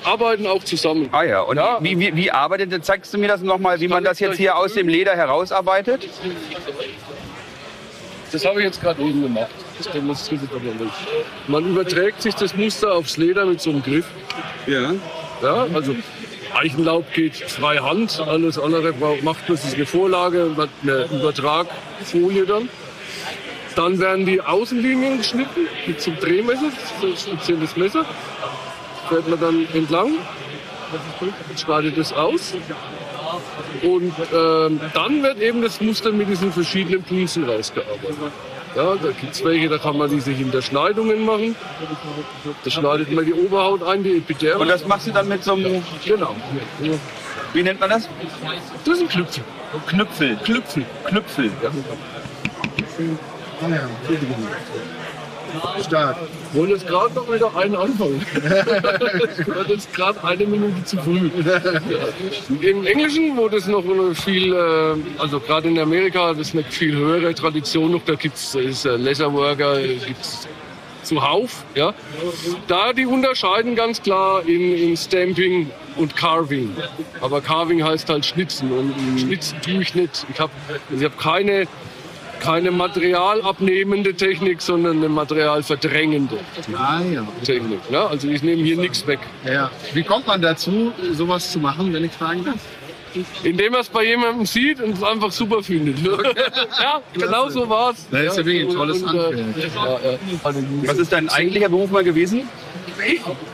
arbeiten 0.04 0.46
auch 0.46 0.62
zusammen. 0.62 1.08
Ah 1.12 1.22
ja, 1.22 1.40
und 1.40 1.56
Ja. 1.56 1.78
wie, 1.80 1.98
wie, 1.98 2.14
wie 2.14 2.30
arbeitet 2.30 2.70
ihr? 2.72 2.82
Zeigst 2.82 3.12
du 3.14 3.18
mir 3.18 3.26
das 3.28 3.40
nochmal, 3.40 3.80
wie 3.80 3.88
man 3.88 4.04
das 4.04 4.20
jetzt 4.20 4.36
hier 4.36 4.56
aus 4.56 4.74
dem 4.74 4.86
Leder 4.86 5.16
herausarbeitet? 5.16 6.06
Das 8.30 8.44
habe 8.44 8.60
ich 8.60 8.66
jetzt 8.66 8.80
gerade 8.82 9.00
eben 9.02 9.22
gemacht. 9.22 9.48
Das 9.82 9.92
demonstriert 9.92 10.42
ich 10.44 10.50
aber 10.50 10.84
nicht. 10.84 10.92
Man 11.48 11.66
überträgt 11.70 12.20
sich 12.20 12.34
das 12.34 12.54
Muster 12.54 12.92
aufs 12.92 13.16
Leder 13.16 13.46
mit 13.46 13.62
so 13.62 13.70
einem 13.70 13.82
Griff. 13.82 14.04
Ja. 14.66 14.92
Ja, 15.42 15.66
also 15.72 15.96
Eichenlaub 16.54 17.10
geht 17.14 17.36
frei 17.36 17.78
Hand, 17.78 18.20
alles 18.20 18.58
andere 18.58 18.92
macht 19.22 19.48
man 19.48 19.56
sich 19.56 19.74
eine 19.76 19.86
Vorlage, 19.86 20.54
eine 20.82 21.04
Übertragfolie 21.04 22.44
dann. 22.44 22.68
Dann 23.74 23.98
werden 23.98 24.26
die 24.26 24.42
Außenlinien 24.42 25.18
geschnitten 25.18 25.66
mit 25.86 25.98
so 25.98 26.10
einem 26.10 26.20
Drehmesser, 26.20 26.70
so 27.00 27.06
ein 27.06 27.16
spezielles 27.16 27.74
Messer. 27.76 28.04
Fährt 29.08 29.28
man 29.28 29.40
dann 29.40 29.66
entlang, 29.72 30.18
schneidet 31.56 31.96
es 31.96 32.12
aus. 32.12 32.52
Und 33.82 34.12
ähm, 34.34 34.78
dann 34.92 35.22
wird 35.22 35.40
eben 35.40 35.62
das 35.62 35.80
Muster 35.80 36.12
mit 36.12 36.28
diesen 36.28 36.52
verschiedenen 36.52 37.02
Pulsen 37.02 37.48
rausgearbeitet. 37.48 38.32
Ja, 38.76 38.94
da 38.94 39.10
gibt 39.10 39.34
es 39.34 39.44
welche, 39.44 39.68
da 39.68 39.78
kann 39.78 39.96
man 39.98 40.10
diese 40.10 40.30
Hinterschneidungen 40.30 41.24
machen. 41.24 41.56
Da 42.64 42.70
schneidet 42.70 43.10
man 43.12 43.24
die 43.26 43.32
Oberhaut 43.34 43.82
ein, 43.82 44.04
die 44.04 44.18
Epidermis. 44.18 44.60
Und 44.60 44.68
das 44.68 44.86
machst 44.86 45.08
du 45.08 45.10
dann 45.12 45.28
mit 45.28 45.42
so 45.42 45.54
einem, 45.54 45.82
Genau. 46.04 46.36
wie 47.52 47.62
nennt 47.62 47.80
man 47.80 47.90
das? 47.90 48.08
Das 48.84 48.94
ist 48.98 49.02
ein 49.02 49.08
Knüpfel. 49.08 49.44
Knüpfel. 49.88 50.36
Knüpfel. 50.44 50.84
Knüpfel. 51.04 51.50
Stark. 55.82 56.16
Wollen 56.52 56.70
jetzt 56.70 56.86
gerade 56.86 57.14
noch 57.14 57.32
wieder 57.32 57.54
einen 57.56 57.76
anfangen. 57.76 58.24
das 58.34 59.48
war 59.48 59.68
jetzt 59.68 59.92
gerade 59.94 60.24
eine 60.24 60.46
Minute 60.46 60.84
zu 60.84 60.96
früh. 60.98 61.30
Im 62.60 62.86
Englischen, 62.86 63.36
wo 63.36 63.48
das 63.48 63.66
noch 63.66 63.84
viel, 64.14 64.52
äh, 64.52 65.20
also 65.20 65.40
gerade 65.40 65.68
in 65.68 65.78
Amerika, 65.78 66.30
das 66.30 66.48
ist 66.48 66.54
eine 66.54 66.64
viel 66.64 66.96
höhere 66.96 67.34
Tradition 67.34 67.92
noch, 67.92 68.02
da 68.04 68.14
gibt 68.14 68.36
es 68.36 68.54
äh, 68.54 68.96
Leatherworker, 68.96 69.80
gibt 69.80 70.20
es 70.20 70.48
zuhauf. 71.02 71.64
Ja. 71.74 71.94
Da 72.66 72.92
die 72.92 73.06
unterscheiden 73.06 73.74
ganz 73.74 74.02
klar 74.02 74.42
in, 74.46 74.76
in 74.76 74.96
Stamping 74.96 75.70
und 75.96 76.16
Carving. 76.16 76.74
Aber 77.20 77.40
Carving 77.40 77.82
heißt 77.84 78.08
halt 78.08 78.24
Schnitzen 78.24 78.70
und 78.70 78.94
Schnitzen 79.18 79.60
tue 79.62 79.82
ich 79.82 79.94
nicht. 79.94 80.26
Ich 80.32 80.40
habe 80.40 80.52
ich 80.94 81.04
hab 81.04 81.18
keine 81.18 81.66
keine 82.40 82.70
materialabnehmende 82.70 84.14
Technik, 84.14 84.60
sondern 84.60 84.96
eine 84.98 85.08
materialverdrängende 85.08 86.38
Ah 86.76 87.00
ja. 87.12 87.26
Technik. 87.44 87.90
Ne? 87.90 88.00
Also 88.00 88.28
ich 88.28 88.42
nehme 88.42 88.62
hier 88.62 88.76
nichts 88.76 89.06
weg. 89.06 89.20
ja. 89.44 89.70
Wie 89.92 90.02
kommt 90.02 90.26
man 90.26 90.40
dazu, 90.42 90.92
sowas 91.12 91.52
zu 91.52 91.58
machen, 91.58 91.92
wenn 91.92 92.04
ich 92.04 92.12
fragen 92.12 92.44
darf? 92.44 92.56
Indem 93.42 93.72
man 93.72 93.80
es 93.80 93.88
bei 93.88 94.04
jemandem 94.04 94.46
sieht 94.46 94.80
und 94.80 94.92
es 94.96 95.02
einfach 95.02 95.32
super 95.32 95.62
findet. 95.62 95.98
ja, 96.80 97.00
genau 97.12 97.48
so 97.48 97.68
war's. 97.68 98.06
Das 98.10 98.22
ist 98.22 98.36
ja 98.38 98.44
wirklich 98.46 98.68
ein 98.68 98.74
tolles 98.74 99.02
Und, 99.02 99.14
äh, 99.14 99.18
Handwerk. 99.18 99.56
ja, 99.74 100.10
ja. 100.12 100.18
Was 100.84 100.98
ist 100.98 101.12
dein 101.12 101.28
eigentlicher 101.28 101.68
Beruf 101.68 101.90
mal 101.90 102.04
gewesen? 102.04 102.48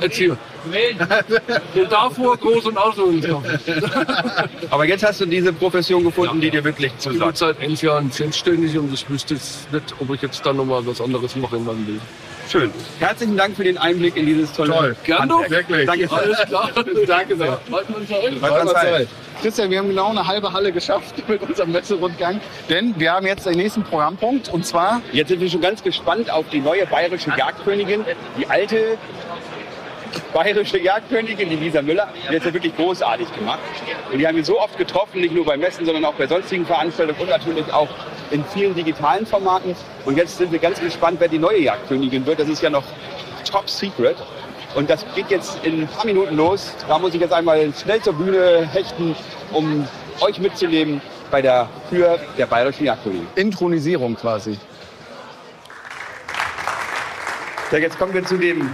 Erzähl. 0.00 0.36
Und 0.66 1.92
davor 1.92 2.36
groß 2.36 2.66
und 2.66 2.76
ausführungskraft. 2.78 3.60
Aber 4.70 4.84
jetzt 4.84 5.04
hast 5.04 5.20
du 5.20 5.26
diese 5.26 5.52
Profession 5.52 6.04
gefunden, 6.04 6.40
die 6.40 6.50
dir 6.50 6.64
wirklich 6.64 6.92
Ich 6.98 7.04
bin 7.04 7.14
zusagt. 7.14 7.38
seit 7.38 7.62
elf 7.62 7.82
Jahren 7.82 8.10
selbstständig 8.10 8.76
und 8.78 8.92
ich 8.92 9.08
wüsste 9.08 9.34
jetzt 9.34 9.72
nicht, 9.72 9.94
ob 10.00 10.14
ich 10.14 10.22
jetzt 10.22 10.44
dann 10.44 10.56
nochmal 10.56 10.86
was 10.86 11.00
anderes 11.00 11.36
mache 11.36 11.56
in 11.56 11.64
meinem 11.64 11.86
Leben. 11.86 12.00
Schön. 12.50 12.70
Herzlichen 13.00 13.36
Dank 13.36 13.56
für 13.56 13.64
den 13.64 13.76
Einblick 13.76 14.16
in 14.16 14.26
dieses 14.26 14.52
tolle 14.52 14.72
Toll. 14.72 14.96
Gern 15.04 15.28
doch. 15.28 15.50
Wirklich. 15.50 15.86
Danke. 15.86 16.08
Alles 16.12 16.38
klar. 16.46 16.70
Danke 17.06 17.36
sehr. 17.36 17.58
Weiter 17.68 19.06
Christian, 19.42 19.70
wir 19.70 19.78
haben 19.78 19.88
genau 19.88 20.10
eine 20.10 20.26
halbe 20.26 20.52
Halle 20.52 20.72
geschafft 20.72 21.14
mit 21.28 21.42
unserem 21.42 21.72
Messerundgang, 21.72 22.40
denn 22.70 22.94
wir 22.98 23.12
haben 23.12 23.26
jetzt 23.26 23.44
den 23.44 23.56
nächsten 23.56 23.82
Programmpunkt 23.82 24.48
und 24.48 24.64
zwar 24.64 25.02
Jetzt 25.12 25.28
sind 25.28 25.40
wir 25.40 25.50
schon 25.50 25.60
ganz 25.60 25.82
gespannt 25.82 26.30
auf 26.30 26.46
die 26.50 26.60
neue 26.60 26.86
bayerische 26.86 27.30
Jagdkönigin. 27.36 28.04
Die 28.38 28.46
alte 28.46 28.96
bayerische 30.32 30.78
Jagdkönigin, 30.78 31.48
die 31.48 31.56
Lisa 31.56 31.82
Müller, 31.82 32.08
die 32.30 32.36
hat 32.36 32.44
ja 32.44 32.52
wirklich 32.52 32.76
großartig 32.76 33.32
gemacht. 33.34 33.60
Und 34.12 34.18
die 34.18 34.26
haben 34.26 34.36
wir 34.36 34.44
so 34.44 34.60
oft 34.60 34.76
getroffen, 34.78 35.20
nicht 35.20 35.34
nur 35.34 35.44
bei 35.44 35.56
Messen, 35.56 35.84
sondern 35.86 36.04
auch 36.04 36.14
bei 36.14 36.26
sonstigen 36.26 36.66
Veranstaltungen 36.66 37.20
und 37.20 37.28
natürlich 37.28 37.72
auch 37.72 37.88
in 38.30 38.44
vielen 38.44 38.74
digitalen 38.74 39.26
Formaten. 39.26 39.74
Und 40.04 40.16
jetzt 40.16 40.38
sind 40.38 40.52
wir 40.52 40.58
ganz 40.58 40.80
gespannt, 40.80 41.18
wer 41.20 41.28
die 41.28 41.38
neue 41.38 41.60
Jagdkönigin 41.60 42.26
wird. 42.26 42.40
Das 42.40 42.48
ist 42.48 42.62
ja 42.62 42.70
noch 42.70 42.84
top 43.50 43.68
secret. 43.68 44.16
Und 44.74 44.90
das 44.90 45.06
geht 45.14 45.30
jetzt 45.30 45.64
in 45.64 45.82
ein 45.82 45.88
paar 45.88 46.04
Minuten 46.04 46.36
los. 46.36 46.74
Da 46.86 46.98
muss 46.98 47.14
ich 47.14 47.20
jetzt 47.20 47.32
einmal 47.32 47.72
schnell 47.72 48.00
zur 48.02 48.12
Bühne 48.12 48.68
hechten, 48.72 49.16
um 49.52 49.88
euch 50.20 50.38
mitzunehmen 50.38 51.00
bei 51.30 51.40
der 51.40 51.68
Kür 51.88 52.18
der 52.36 52.46
bayerischen 52.46 52.84
Jagdkönigin. 52.84 53.26
Intronisierung 53.36 54.16
quasi. 54.16 54.58
Ja, 57.72 57.78
jetzt 57.78 57.98
kommen 57.98 58.14
wir 58.14 58.24
zu 58.24 58.36
dem 58.36 58.70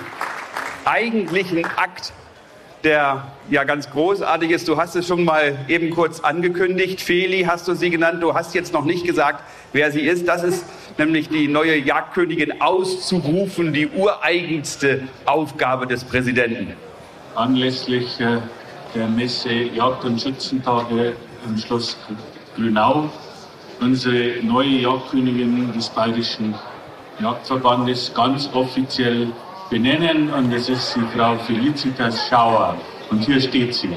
eigentlichen 0.84 1.64
Akt, 1.64 2.12
der 2.84 3.32
ja 3.48 3.64
ganz 3.64 3.90
großartig 3.90 4.50
ist. 4.50 4.66
Du 4.68 4.76
hast 4.76 4.96
es 4.96 5.06
schon 5.06 5.24
mal 5.24 5.56
eben 5.68 5.90
kurz 5.90 6.20
angekündigt. 6.20 7.00
Feli 7.00 7.44
hast 7.44 7.68
du 7.68 7.74
sie 7.74 7.90
genannt. 7.90 8.22
Du 8.22 8.34
hast 8.34 8.54
jetzt 8.54 8.72
noch 8.72 8.84
nicht 8.84 9.06
gesagt, 9.06 9.44
wer 9.72 9.90
sie 9.92 10.00
ist. 10.00 10.26
Das 10.26 10.42
ist 10.42 10.64
nämlich 10.98 11.28
die 11.28 11.48
neue 11.48 11.76
Jagdkönigin 11.76 12.60
auszurufen, 12.60 13.72
die 13.72 13.88
ureigenste 13.88 15.02
Aufgabe 15.26 15.86
des 15.86 16.04
Präsidenten. 16.04 16.74
anlässlich 17.34 18.20
äh, 18.20 18.38
der 18.94 19.08
Messe 19.08 19.50
Jagd- 19.52 20.04
und 20.04 20.20
Schützentage 20.20 21.14
im 21.46 21.56
Schloss 21.56 21.96
Grünau 22.56 23.08
unsere 23.80 24.44
neue 24.44 24.80
Jagdkönigin 24.80 25.72
des 25.72 25.88
Bayerischen 25.88 26.54
Jagdverbandes 27.20 28.12
ganz 28.14 28.48
offiziell 28.52 29.28
benennen 29.72 30.30
und 30.30 30.52
das 30.52 30.68
ist 30.68 30.94
die 30.94 31.16
Frau 31.16 31.38
Felicitas 31.38 32.28
Schauer. 32.28 32.76
Und 33.10 33.24
hier 33.24 33.40
steht 33.40 33.74
sie. 33.74 33.96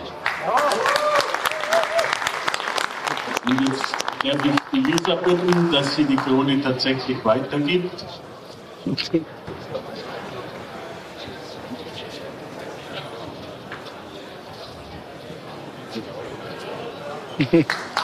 Und 3.46 3.68
jetzt 3.68 3.94
werde 4.24 4.50
ich 4.50 4.80
Elisa 4.80 5.16
bitten, 5.16 5.72
dass 5.74 5.96
sie 5.96 6.06
die 6.06 6.16
Krone 6.16 6.62
tatsächlich 6.62 7.18
weitergibt. 7.26 8.06
Okay. 8.86 9.22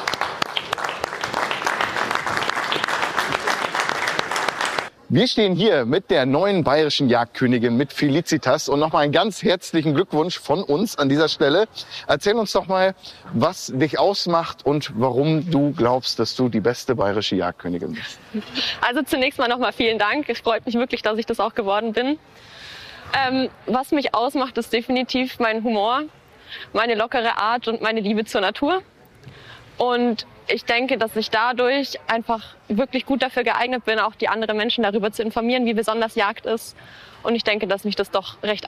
Wir 5.13 5.27
stehen 5.27 5.55
hier 5.55 5.83
mit 5.83 6.09
der 6.09 6.25
neuen 6.25 6.63
bayerischen 6.63 7.09
Jagdkönigin, 7.09 7.75
mit 7.75 7.91
Felicitas. 7.91 8.69
Und 8.69 8.79
nochmal 8.79 9.03
einen 9.03 9.11
ganz 9.11 9.43
herzlichen 9.43 9.93
Glückwunsch 9.93 10.39
von 10.39 10.63
uns 10.63 10.97
an 10.97 11.09
dieser 11.09 11.27
Stelle. 11.27 11.67
Erzähl 12.07 12.33
uns 12.35 12.53
doch 12.53 12.67
mal, 12.67 12.95
was 13.33 13.73
dich 13.75 13.99
ausmacht 13.99 14.65
und 14.65 14.93
warum 14.95 15.51
du 15.51 15.73
glaubst, 15.73 16.17
dass 16.17 16.33
du 16.37 16.47
die 16.47 16.61
beste 16.61 16.95
bayerische 16.95 17.35
Jagdkönigin 17.35 17.91
bist. 17.91 18.19
Also 18.79 19.01
zunächst 19.01 19.37
mal 19.37 19.49
nochmal 19.49 19.73
vielen 19.73 19.99
Dank. 19.99 20.29
Es 20.29 20.39
freut 20.39 20.65
mich 20.65 20.75
wirklich, 20.75 21.01
dass 21.01 21.17
ich 21.17 21.25
das 21.25 21.41
auch 21.41 21.55
geworden 21.55 21.91
bin. 21.91 22.17
Ähm, 23.13 23.49
was 23.65 23.91
mich 23.91 24.15
ausmacht, 24.15 24.57
ist 24.57 24.71
definitiv 24.71 25.39
mein 25.39 25.61
Humor, 25.65 26.03
meine 26.71 26.95
lockere 26.95 27.37
Art 27.37 27.67
und 27.67 27.81
meine 27.81 27.99
Liebe 27.99 28.23
zur 28.23 28.39
Natur. 28.39 28.81
Und 29.77 30.25
ich 30.51 30.65
denke, 30.65 30.97
dass 30.97 31.15
ich 31.15 31.29
dadurch 31.29 31.99
einfach 32.07 32.55
wirklich 32.67 33.05
gut 33.05 33.21
dafür 33.21 33.43
geeignet 33.43 33.85
bin, 33.85 33.99
auch 33.99 34.15
die 34.15 34.27
anderen 34.27 34.57
Menschen 34.57 34.83
darüber 34.83 35.11
zu 35.11 35.23
informieren, 35.23 35.65
wie 35.65 35.73
besonders 35.73 36.15
Jagd 36.15 36.45
ist. 36.45 36.75
Und 37.23 37.35
ich 37.35 37.43
denke, 37.43 37.67
dass 37.67 37.83
mich 37.83 37.95
das 37.95 38.11
doch 38.11 38.41
recht 38.43 38.67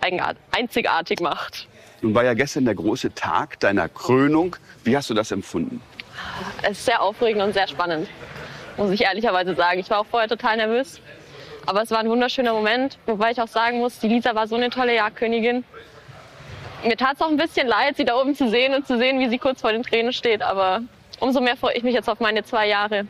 einzigartig 0.52 1.20
macht. 1.20 1.68
Nun 2.02 2.14
war 2.14 2.24
ja 2.24 2.34
gestern 2.34 2.66
der 2.66 2.76
große 2.76 3.14
Tag 3.14 3.60
deiner 3.60 3.90
Krönung. 3.90 4.56
Wie 4.84 4.96
hast 4.96 5.10
du 5.10 5.14
das 5.14 5.32
empfunden? 5.32 5.82
Es 6.62 6.72
ist 6.72 6.86
sehr 6.86 7.02
aufregend 7.02 7.42
und 7.42 7.54
sehr 7.54 7.68
spannend, 7.68 8.08
muss 8.78 8.92
ich 8.92 9.02
ehrlicherweise 9.02 9.56
sagen. 9.56 9.80
Ich 9.80 9.90
war 9.90 10.00
auch 10.00 10.06
vorher 10.06 10.30
total 10.30 10.58
nervös. 10.58 11.00
Aber 11.66 11.82
es 11.82 11.92
war 11.92 12.00
ein 12.00 12.10
wunderschöner 12.10 12.54
Moment, 12.54 12.98
wobei 13.06 13.32
ich 13.32 13.42
auch 13.42 13.48
sagen 13.48 13.80
muss, 13.80 14.00
die 14.00 14.10
Lisa 14.10 14.36
war 14.36 14.48
so 14.48 14.56
eine 14.56 14.70
tolle 14.70 14.96
Jagdkönigin. 14.96 15.64
Mir 16.84 16.98
tat 16.98 17.16
es 17.16 17.22
auch 17.22 17.30
ein 17.30 17.38
bisschen 17.38 17.68
leid, 17.68 17.96
sie 17.96 18.04
da 18.04 18.20
oben 18.20 18.36
zu 18.36 18.50
sehen 18.50 18.76
und 18.76 18.86
zu 18.86 18.98
sehen, 18.98 19.20
wie 19.22 19.30
sie 19.30 19.38
kurz 19.38 19.62
vor 19.62 19.72
den 19.72 19.84
Tränen 19.84 20.12
steht. 20.12 20.42
Aber 20.42 20.82
umso 21.24 21.40
mehr 21.42 21.56
freue 21.58 21.74
ich 21.76 21.84
mich 21.84 21.94
jetzt 21.96 22.10
auf 22.10 22.20
meine 22.20 22.44
zwei 22.44 22.68
Jahre. 22.68 23.08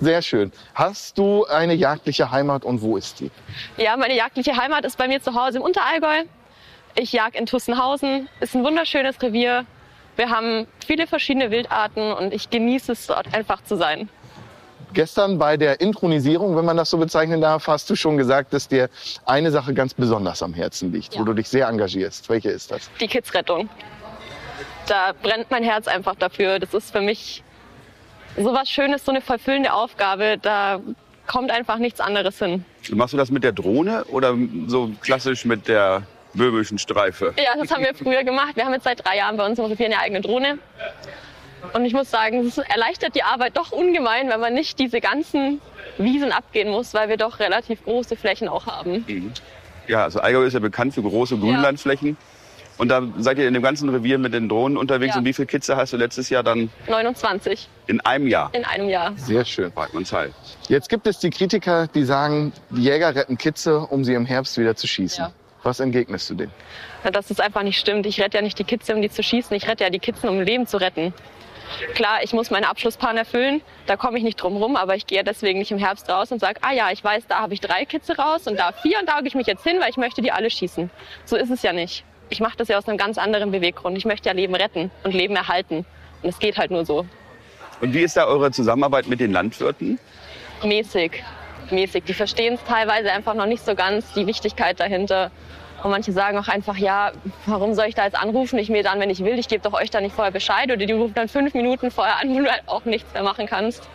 Sehr 0.00 0.22
schön. 0.22 0.52
Hast 0.74 1.18
du 1.18 1.44
eine 1.46 1.74
jagdliche 1.74 2.30
Heimat 2.30 2.64
und 2.64 2.82
wo 2.82 2.96
ist 2.96 3.18
die? 3.18 3.30
Ja, 3.76 3.96
meine 3.96 4.14
jagdliche 4.14 4.56
Heimat 4.56 4.84
ist 4.84 4.96
bei 4.96 5.08
mir 5.08 5.20
zu 5.20 5.34
Hause 5.34 5.58
im 5.58 5.64
Unterallgäu. 5.64 6.22
Ich 6.94 7.12
jag 7.12 7.34
in 7.34 7.46
Tussenhausen. 7.46 8.28
Ist 8.40 8.54
ein 8.54 8.62
wunderschönes 8.64 9.20
Revier. 9.20 9.64
Wir 10.16 10.30
haben 10.30 10.66
viele 10.86 11.06
verschiedene 11.06 11.50
Wildarten 11.50 12.12
und 12.12 12.32
ich 12.32 12.50
genieße 12.50 12.92
es 12.92 13.06
dort 13.08 13.34
einfach 13.34 13.62
zu 13.64 13.76
sein. 13.76 14.08
Gestern 14.94 15.38
bei 15.38 15.56
der 15.56 15.80
Intronisierung, 15.80 16.56
wenn 16.56 16.64
man 16.64 16.76
das 16.76 16.90
so 16.90 16.96
bezeichnen 16.98 17.40
darf, 17.40 17.66
hast 17.66 17.90
du 17.90 17.94
schon 17.96 18.16
gesagt, 18.16 18.52
dass 18.52 18.68
dir 18.68 18.88
eine 19.26 19.50
Sache 19.50 19.74
ganz 19.74 19.94
besonders 19.94 20.42
am 20.42 20.54
Herzen 20.54 20.92
liegt, 20.92 21.14
Ja. 21.14 21.20
wo 21.20 21.24
du 21.24 21.34
dich 21.34 21.48
sehr 21.48 21.68
engagierst. 21.68 22.28
Welche 22.28 22.50
ist 22.50 22.70
das? 22.70 22.88
Die 23.00 23.06
Kidsrettung. 23.06 23.68
Da 24.86 25.12
brennt 25.22 25.50
mein 25.50 25.62
Herz 25.62 25.88
einfach 25.88 26.14
dafür. 26.14 26.58
Das 26.58 26.74
ist 26.74 26.90
für 26.90 27.00
mich 27.00 27.42
so 28.36 28.52
was 28.52 28.68
Schönes, 28.68 29.04
so 29.04 29.12
eine 29.12 29.20
vollfüllende 29.20 29.72
Aufgabe. 29.72 30.38
Da 30.40 30.80
kommt 31.26 31.50
einfach 31.50 31.78
nichts 31.78 32.00
anderes 32.00 32.38
hin. 32.38 32.64
Machst 32.90 33.12
du 33.12 33.18
das 33.18 33.30
mit 33.30 33.44
der 33.44 33.52
Drohne 33.52 34.04
oder 34.06 34.34
so 34.66 34.90
klassisch 35.00 35.44
mit 35.44 35.68
der 35.68 36.02
böhmischen 36.34 36.78
Streife? 36.78 37.34
Ja, 37.36 37.60
das 37.60 37.70
haben 37.70 37.84
wir 37.84 37.94
früher 37.94 38.24
gemacht. 38.24 38.56
Wir 38.56 38.64
haben 38.64 38.72
jetzt 38.72 38.84
seit 38.84 39.04
drei 39.04 39.16
Jahren 39.16 39.36
bei 39.36 39.46
uns 39.46 39.58
im 39.58 39.66
Revier 39.66 39.86
eine 39.86 39.98
eigene 39.98 40.20
Drohne. 40.20 40.58
Und 41.72 41.84
ich 41.84 41.92
muss 41.92 42.10
sagen, 42.10 42.46
es 42.46 42.56
erleichtert 42.58 43.14
die 43.14 43.22
Arbeit 43.22 43.56
doch 43.56 43.72
ungemein, 43.72 44.28
wenn 44.28 44.40
man 44.40 44.54
nicht 44.54 44.78
diese 44.78 45.00
ganzen 45.00 45.60
Wiesen 45.98 46.32
abgehen 46.32 46.70
muss, 46.70 46.94
weil 46.94 47.08
wir 47.08 47.16
doch 47.16 47.40
relativ 47.40 47.84
große 47.84 48.16
Flächen 48.16 48.48
auch 48.48 48.66
haben. 48.66 49.34
Ja, 49.88 50.04
also 50.04 50.20
Allgäu 50.20 50.44
ist 50.44 50.52
ja 50.52 50.60
bekannt 50.60 50.94
für 50.94 51.02
große 51.02 51.36
Grünlandflächen. 51.36 52.16
Und 52.78 52.88
da 52.88 53.02
seid 53.18 53.38
ihr 53.38 53.48
in 53.48 53.54
dem 53.54 53.62
ganzen 53.62 53.88
Revier 53.88 54.18
mit 54.18 54.32
den 54.32 54.48
Drohnen 54.48 54.78
unterwegs. 54.78 55.14
Ja. 55.14 55.18
Und 55.18 55.24
wie 55.24 55.32
viele 55.32 55.46
Kitze 55.46 55.76
hast 55.76 55.92
du 55.92 55.96
letztes 55.96 56.30
Jahr 56.30 56.42
dann 56.42 56.70
29 56.88 57.68
in 57.88 58.00
einem 58.00 58.28
Jahr? 58.28 58.50
in 58.52 58.64
einem 58.64 58.88
Jahr. 58.88 59.12
Sehr 59.16 59.44
schön. 59.44 59.72
Wagenmannsheil. 59.74 60.32
Jetzt 60.68 60.88
gibt 60.88 61.06
es 61.06 61.18
die 61.18 61.30
Kritiker, 61.30 61.88
die 61.88 62.04
sagen, 62.04 62.52
die 62.70 62.82
Jäger 62.82 63.14
retten 63.14 63.36
Kitze, 63.36 63.80
um 63.80 64.04
sie 64.04 64.14
im 64.14 64.26
Herbst 64.26 64.56
wieder 64.58 64.76
zu 64.76 64.86
schießen. 64.86 65.24
Ja. 65.24 65.32
Was 65.64 65.80
entgegnest 65.80 66.30
du 66.30 66.34
denen? 66.34 66.52
Dass 67.12 67.30
es 67.30 67.40
einfach 67.40 67.62
nicht 67.62 67.78
stimmt. 67.78 68.06
Ich 68.06 68.20
rette 68.20 68.38
ja 68.38 68.42
nicht 68.42 68.58
die 68.58 68.64
Kitze, 68.64 68.94
um 68.94 69.02
die 69.02 69.10
zu 69.10 69.22
schießen. 69.22 69.56
Ich 69.56 69.66
rette 69.66 69.84
ja 69.84 69.90
die 69.90 69.98
Kitzen, 69.98 70.28
um 70.28 70.40
Leben 70.40 70.66
zu 70.66 70.76
retten. 70.76 71.12
Klar, 71.94 72.22
ich 72.22 72.32
muss 72.32 72.50
meinen 72.50 72.64
Abschlussplan 72.64 73.16
erfüllen. 73.16 73.60
Da 73.86 73.96
komme 73.96 74.18
ich 74.18 74.24
nicht 74.24 74.36
drum 74.36 74.56
rum. 74.56 74.76
Aber 74.76 74.94
ich 74.94 75.06
gehe 75.06 75.22
deswegen 75.24 75.58
nicht 75.58 75.70
im 75.70 75.78
Herbst 75.78 76.08
raus 76.08 76.32
und 76.32 76.40
sage, 76.40 76.60
ah 76.62 76.72
ja, 76.72 76.90
ich 76.92 77.02
weiß, 77.02 77.26
da 77.28 77.40
habe 77.40 77.54
ich 77.54 77.60
drei 77.60 77.84
Kitze 77.84 78.16
raus 78.16 78.46
und 78.46 78.58
da 78.58 78.72
vier 78.72 78.98
und 79.00 79.08
da 79.08 79.16
hocke 79.16 79.26
ich 79.26 79.34
mich 79.34 79.46
jetzt 79.46 79.64
hin, 79.64 79.78
weil 79.80 79.90
ich 79.90 79.96
möchte 79.96 80.22
die 80.22 80.32
alle 80.32 80.48
schießen. 80.48 80.90
So 81.24 81.36
ist 81.36 81.50
es 81.50 81.62
ja 81.62 81.72
nicht. 81.72 82.04
Ich 82.30 82.40
mache 82.40 82.56
das 82.56 82.68
ja 82.68 82.78
aus 82.78 82.88
einem 82.88 82.98
ganz 82.98 83.18
anderen 83.18 83.50
Beweggrund. 83.50 83.96
Ich 83.96 84.04
möchte 84.04 84.28
ja 84.28 84.34
Leben 84.34 84.54
retten 84.54 84.90
und 85.04 85.14
Leben 85.14 85.36
erhalten. 85.36 85.86
Und 86.22 86.28
es 86.28 86.38
geht 86.38 86.58
halt 86.58 86.70
nur 86.70 86.84
so. 86.84 87.06
Und 87.80 87.94
wie 87.94 88.00
ist 88.00 88.16
da 88.16 88.26
eure 88.26 88.50
Zusammenarbeit 88.50 89.06
mit 89.06 89.20
den 89.20 89.32
Landwirten? 89.32 89.98
mäßig. 90.64 91.22
Mäßig. 91.70 92.04
Die 92.04 92.14
verstehen 92.14 92.54
es 92.54 92.64
teilweise 92.64 93.12
einfach 93.12 93.34
noch 93.34 93.46
nicht 93.46 93.64
so 93.64 93.74
ganz, 93.74 94.12
die 94.14 94.26
Wichtigkeit 94.26 94.80
dahinter. 94.80 95.30
Und 95.82 95.90
manche 95.90 96.10
sagen 96.12 96.38
auch 96.38 96.48
einfach, 96.48 96.76
ja, 96.76 97.12
warum 97.46 97.74
soll 97.74 97.86
ich 97.86 97.94
da 97.94 98.04
jetzt 98.04 98.20
anrufen? 98.20 98.58
Ich 98.58 98.68
mir 98.68 98.82
dann, 98.82 98.98
wenn 98.98 99.10
ich 99.10 99.20
will, 99.20 99.38
ich 99.38 99.46
gebe 99.46 99.62
doch 99.62 99.74
euch 99.74 99.90
da 99.90 100.00
nicht 100.00 100.14
vorher 100.14 100.32
Bescheid. 100.32 100.66
Oder 100.66 100.84
die 100.84 100.92
rufen 100.92 101.14
dann 101.14 101.28
fünf 101.28 101.54
Minuten 101.54 101.90
vorher 101.90 102.16
an, 102.20 102.30
wo 102.34 102.40
du 102.40 102.50
halt 102.50 102.62
auch 102.66 102.84
nichts 102.84 103.12
mehr 103.14 103.22
machen 103.22 103.46
kannst. 103.46 103.88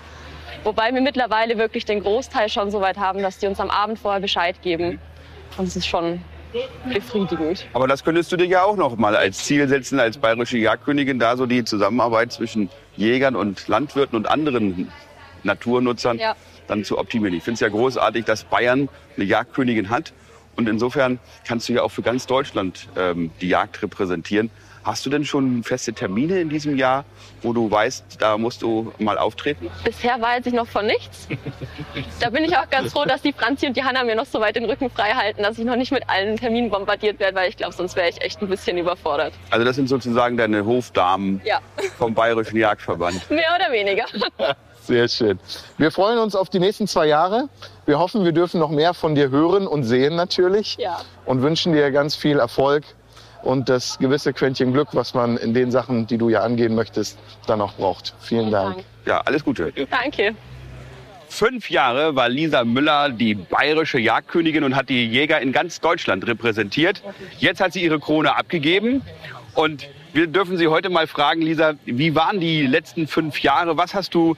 Wobei 0.63 0.93
wir 0.93 1.01
mittlerweile 1.01 1.57
wirklich 1.57 1.83
den 1.83 2.01
Großteil 2.01 2.47
schon 2.47 2.71
so 2.71 2.79
weit 2.79 2.97
haben, 2.97 3.21
dass 3.21 3.37
die 3.39 3.47
uns 3.47 3.59
am 3.59 3.69
Abend 3.69 3.99
vorher 3.99 4.21
Bescheid 4.21 4.61
geben. 4.61 4.99
Und 5.57 5.67
es 5.67 5.75
ist 5.75 5.87
schon 5.87 6.21
befriedigend. 6.91 7.65
Aber 7.73 7.87
das 7.87 8.03
könntest 8.03 8.31
du 8.31 8.37
dir 8.37 8.45
ja 8.45 8.63
auch 8.63 8.75
noch 8.75 8.95
mal 8.97 9.15
als 9.15 9.43
Ziel 9.45 9.67
setzen, 9.67 9.99
als 9.99 10.17
bayerische 10.17 10.57
Jagdkönigin, 10.57 11.19
da 11.19 11.37
so 11.37 11.45
die 11.45 11.63
Zusammenarbeit 11.63 12.31
zwischen 12.31 12.69
Jägern 12.95 13.35
und 13.35 13.67
Landwirten 13.67 14.15
und 14.15 14.27
anderen 14.29 14.91
Naturnutzern 15.43 16.17
Ja. 16.19 16.35
dann 16.67 16.83
zu 16.83 16.97
optimieren. 16.97 17.35
Ich 17.35 17.43
finde 17.43 17.55
es 17.55 17.59
ja 17.61 17.69
großartig, 17.69 18.25
dass 18.25 18.43
Bayern 18.43 18.89
eine 19.15 19.25
Jagdkönigin 19.25 19.89
hat. 19.89 20.13
Und 20.55 20.69
insofern 20.69 21.19
kannst 21.47 21.67
du 21.67 21.73
ja 21.73 21.81
auch 21.81 21.89
für 21.91 22.03
ganz 22.03 22.27
Deutschland 22.27 22.87
ähm, 22.95 23.31
die 23.41 23.47
Jagd 23.49 23.81
repräsentieren. 23.81 24.51
Hast 24.83 25.05
du 25.05 25.09
denn 25.09 25.23
schon 25.23 25.63
feste 25.63 25.93
Termine 25.93 26.41
in 26.41 26.49
diesem 26.49 26.77
Jahr, 26.77 27.05
wo 27.41 27.53
du 27.53 27.71
weißt, 27.71 28.17
da 28.19 28.37
musst 28.37 28.61
du 28.61 28.91
mal 28.99 29.17
auftreten? 29.17 29.69
Bisher 29.85 30.19
weiß 30.19 30.45
ich 30.45 30.53
noch 30.53 30.67
von 30.67 30.85
nichts. 30.85 31.27
Da 32.19 32.29
bin 32.29 32.43
ich 32.43 32.55
auch 32.57 32.69
ganz 32.69 32.93
froh, 32.93 33.05
dass 33.05 33.21
die 33.21 33.33
Franzi 33.33 33.67
und 33.67 33.75
die 33.75 33.83
Hanna 33.83 34.03
mir 34.03 34.15
noch 34.15 34.25
so 34.25 34.39
weit 34.39 34.55
den 34.55 34.65
Rücken 34.65 34.89
frei 34.89 35.11
halten, 35.11 35.43
dass 35.43 35.57
ich 35.57 35.65
noch 35.65 35.75
nicht 35.75 35.91
mit 35.91 36.09
allen 36.09 36.37
Terminen 36.37 36.69
bombardiert 36.69 37.19
werde, 37.19 37.35
weil 37.35 37.49
ich 37.49 37.57
glaube, 37.57 37.73
sonst 37.73 37.95
wäre 37.95 38.09
ich 38.09 38.21
echt 38.21 38.41
ein 38.41 38.47
bisschen 38.47 38.77
überfordert. 38.77 39.33
Also 39.49 39.65
das 39.65 39.75
sind 39.75 39.89
sozusagen 39.89 40.37
deine 40.37 40.65
Hofdamen 40.65 41.41
Ja, 41.43 41.59
vom 41.97 42.13
Bayerischen 42.13 42.57
Jagdverband. 42.57 43.29
mehr 43.29 43.55
oder 43.55 43.71
weniger. 43.71 44.05
Sehr 44.81 45.07
schön. 45.07 45.39
Wir 45.77 45.91
freuen 45.91 46.17
uns 46.19 46.35
auf 46.35 46.49
die 46.49 46.59
nächsten 46.59 46.87
zwei 46.87 47.07
Jahre. 47.07 47.47
Wir 47.85 47.99
hoffen, 47.99 48.25
wir 48.25 48.31
dürfen 48.31 48.59
noch 48.59 48.69
mehr 48.69 48.93
von 48.93 49.15
dir 49.15 49.29
hören 49.29 49.67
und 49.67 49.83
sehen 49.83 50.15
natürlich. 50.15 50.77
Ja. 50.77 51.01
Und 51.25 51.41
wünschen 51.41 51.73
dir 51.73 51.91
ganz 51.91 52.15
viel 52.15 52.39
Erfolg 52.39 52.83
und 53.43 53.69
das 53.69 53.99
gewisse 53.99 54.33
Quäntchen 54.33 54.73
Glück, 54.73 54.89
was 54.93 55.13
man 55.13 55.37
in 55.37 55.53
den 55.53 55.71
Sachen, 55.71 56.07
die 56.07 56.17
du 56.17 56.29
ja 56.29 56.41
angehen 56.41 56.75
möchtest, 56.75 57.19
dann 57.45 57.61
auch 57.61 57.73
braucht. 57.73 58.13
Vielen 58.19 58.51
Dank. 58.51 58.83
Ja, 59.05 59.21
alles 59.21 59.43
Gute. 59.43 59.71
Danke. 59.91 60.35
Fünf 61.27 61.69
Jahre 61.69 62.15
war 62.15 62.29
Lisa 62.29 62.63
Müller 62.63 63.09
die 63.09 63.33
bayerische 63.33 63.99
Jagdkönigin 63.99 64.63
und 64.63 64.75
hat 64.75 64.89
die 64.89 65.07
Jäger 65.07 65.41
in 65.41 65.51
ganz 65.51 65.81
Deutschland 65.81 66.27
repräsentiert. 66.27 67.01
Jetzt 67.39 67.59
hat 67.59 67.73
sie 67.73 67.83
ihre 67.83 67.99
Krone 67.99 68.35
abgegeben 68.35 69.01
und 69.55 69.87
wir 70.13 70.27
dürfen 70.27 70.57
Sie 70.57 70.67
heute 70.67 70.89
mal 70.89 71.07
fragen, 71.07 71.41
Lisa, 71.41 71.73
wie 71.85 72.13
waren 72.13 72.39
die 72.39 72.67
letzten 72.67 73.07
fünf 73.07 73.39
Jahre? 73.41 73.77
Was 73.77 73.95
hast 73.95 74.13
du 74.13 74.35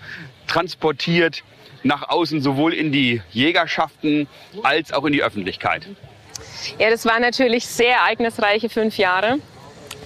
transportiert 0.48 1.44
nach 1.84 2.08
außen, 2.08 2.42
sowohl 2.42 2.74
in 2.74 2.94
die 2.94 3.22
Jägerschaften 3.32 4.28
als 4.64 4.94
auch 4.94 5.04
in 5.04 5.12
die 5.12 5.22
Öffentlichkeit? 5.22 5.90
Ja, 6.80 6.90
das 6.90 7.06
waren 7.06 7.22
natürlich 7.22 7.66
sehr 7.66 7.96
ereignisreiche 7.98 8.70
fünf 8.70 8.98
Jahre. 8.98 9.40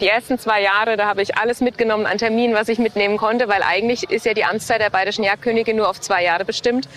Die 0.02 0.08
ersten 0.08 0.40
zwei 0.40 0.62
Jahre, 0.62 0.96
da 0.96 1.08
habe 1.08 1.22
ich 1.22 1.36
alles 1.36 1.60
mitgenommen 1.60 2.06
an 2.06 2.18
Terminen, 2.18 2.54
was 2.56 2.70
ich 2.70 2.80
mitnehmen 2.80 3.18
konnte, 3.18 3.50
weil 3.50 3.62
eigentlich 3.64 4.10
ist 4.10 4.26
ja 4.26 4.34
die 4.34 4.46
Amtszeit 4.46 4.80
der 4.80 4.90
bayerischen 4.90 5.26
Jagdkönigin 5.26 5.76
nur 5.76 5.90
auf 5.90 6.00
zwei 6.00 6.24
Jahre 6.24 6.46
bestimmt. 6.46 6.88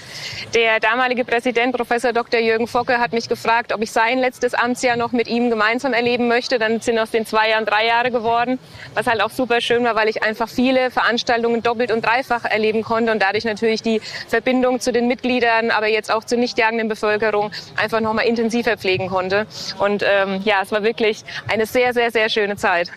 Der 0.55 0.79
damalige 0.79 1.25
Präsident, 1.25 1.77
Professor 1.77 2.13
Dr. 2.13 2.39
Jürgen 2.39 2.69
Focke, 2.69 3.01
hat 3.01 3.13
mich 3.13 3.29
gefragt, 3.29 3.73
ob 3.75 3.83
ich 3.83 3.91
sein 3.91 4.21
letztes 4.21 4.55
Amtsjahr 4.55 4.97
noch 4.97 5.11
mit 5.11 5.27
ihm 5.27 5.51
gemeinsam 5.51 5.95
erleben 5.95 6.29
möchte. 6.29 6.61
Dann 6.61 6.81
sind 6.81 6.97
aus 6.97 7.11
den 7.11 7.27
zwei 7.27 7.51
Jahren 7.51 7.67
drei 7.67 7.87
Jahre 7.87 8.13
geworden, 8.13 8.61
was 8.95 9.09
halt 9.09 9.21
auch 9.21 9.31
super 9.31 9.61
schön 9.61 9.83
war, 9.83 9.97
weil 9.97 10.09
ich 10.09 10.23
einfach 10.23 10.49
viele 10.49 10.93
Veranstaltungen 10.93 11.61
doppelt 11.61 11.91
und 11.91 12.07
dreifach 12.07 12.45
erleben 12.45 12.85
konnte 12.85 13.11
und 13.11 13.21
dadurch 13.21 13.45
natürlich 13.45 13.83
die 13.83 14.01
Verbindung 14.29 14.79
zu 14.79 14.93
den 14.93 15.09
Mitgliedern, 15.09 15.73
aber 15.73 15.89
jetzt 15.89 16.13
auch 16.13 16.23
zur 16.23 16.39
nicht 16.39 16.57
jagenden 16.57 16.87
Bevölkerung 16.87 17.51
einfach 17.77 18.01
noch 18.01 18.13
mal 18.13 18.23
intensiver 18.23 18.77
pflegen 18.77 19.09
konnte. 19.09 19.49
Und 19.79 20.05
ähm, 20.07 20.41
ja, 20.45 20.61
es 20.63 20.71
war 20.71 20.85
wirklich 20.85 21.25
eine 21.49 21.67
sehr, 21.67 21.93
sehr, 21.95 22.13
sehr 22.13 22.29
schöne 22.29 22.55
Zeit. 22.55 22.92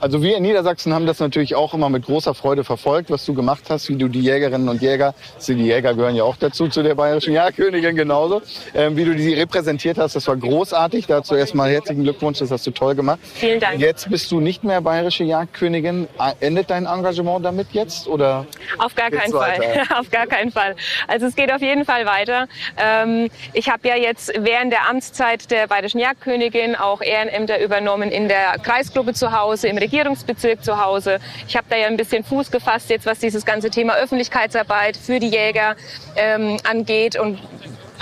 Also 0.00 0.22
wir 0.22 0.36
in 0.36 0.42
Niedersachsen 0.42 0.94
haben 0.94 1.06
das 1.06 1.18
natürlich 1.18 1.54
auch 1.54 1.74
immer 1.74 1.88
mit 1.88 2.06
großer 2.06 2.34
Freude 2.34 2.62
verfolgt, 2.62 3.10
was 3.10 3.24
du 3.24 3.34
gemacht 3.34 3.64
hast, 3.68 3.88
wie 3.88 3.96
du 3.96 4.08
die 4.08 4.20
Jägerinnen 4.20 4.68
und 4.68 4.80
Jäger, 4.80 5.14
die 5.46 5.54
Jäger 5.54 5.94
gehören 5.94 6.14
ja 6.14 6.24
auch 6.24 6.36
dazu, 6.36 6.68
zu 6.68 6.82
der 6.82 6.94
bayerischen 6.94 7.32
Jagdkönigin 7.32 7.96
genauso, 7.96 8.42
ähm, 8.74 8.96
wie 8.96 9.04
du 9.04 9.14
die 9.14 9.34
repräsentiert 9.34 9.98
hast, 9.98 10.14
das 10.14 10.28
war 10.28 10.36
großartig. 10.36 11.06
Dazu 11.06 11.34
erstmal 11.34 11.70
herzlichen 11.70 12.04
Glückwunsch, 12.04 12.38
das 12.38 12.50
hast 12.50 12.66
du 12.66 12.70
toll 12.70 12.94
gemacht. 12.94 13.18
Vielen 13.34 13.60
Dank. 13.60 13.80
Jetzt 13.80 14.08
bist 14.10 14.30
du 14.30 14.40
nicht 14.40 14.62
mehr 14.62 14.80
bayerische 14.80 15.24
Jagdkönigin. 15.24 16.06
Endet 16.40 16.70
dein 16.70 16.86
Engagement 16.86 17.44
damit 17.44 17.68
jetzt 17.72 18.06
oder? 18.06 18.46
Auf 18.78 18.94
gar 18.94 19.10
keinen 19.10 19.32
Fall. 19.32 19.82
auf 19.98 20.10
gar 20.10 20.26
keinen 20.26 20.52
Fall. 20.52 20.76
Also 21.06 21.26
es 21.26 21.34
geht 21.34 21.52
auf 21.52 21.60
jeden 21.60 21.84
Fall 21.84 22.06
weiter. 22.06 22.46
Ähm, 22.76 23.30
ich 23.52 23.68
habe 23.68 23.88
ja 23.88 23.96
jetzt 23.96 24.32
während 24.38 24.72
der 24.72 24.88
Amtszeit 24.88 25.50
der 25.50 25.66
bayerischen 25.66 25.98
Jagdkönigin 25.98 26.76
auch 26.76 27.00
Ehrenämter 27.00 27.60
übernommen 27.60 28.10
in 28.10 28.28
der 28.28 28.58
Kreisgruppe 28.62 29.14
zu 29.14 29.32
Hause, 29.32 29.68
im 29.68 29.78
Regierungsbezirk 29.88 30.62
zu 30.62 30.82
Hause. 30.84 31.18
Ich 31.46 31.56
habe 31.56 31.66
da 31.70 31.76
ja 31.76 31.86
ein 31.86 31.96
bisschen 31.96 32.22
Fuß 32.22 32.50
gefasst 32.50 32.90
jetzt, 32.90 33.06
was 33.06 33.18
dieses 33.18 33.44
ganze 33.46 33.70
Thema 33.70 33.94
Öffentlichkeitsarbeit 33.96 34.96
für 34.96 35.18
die 35.18 35.28
Jäger 35.28 35.76
ähm, 36.16 36.58
angeht 36.68 37.18
und 37.18 37.38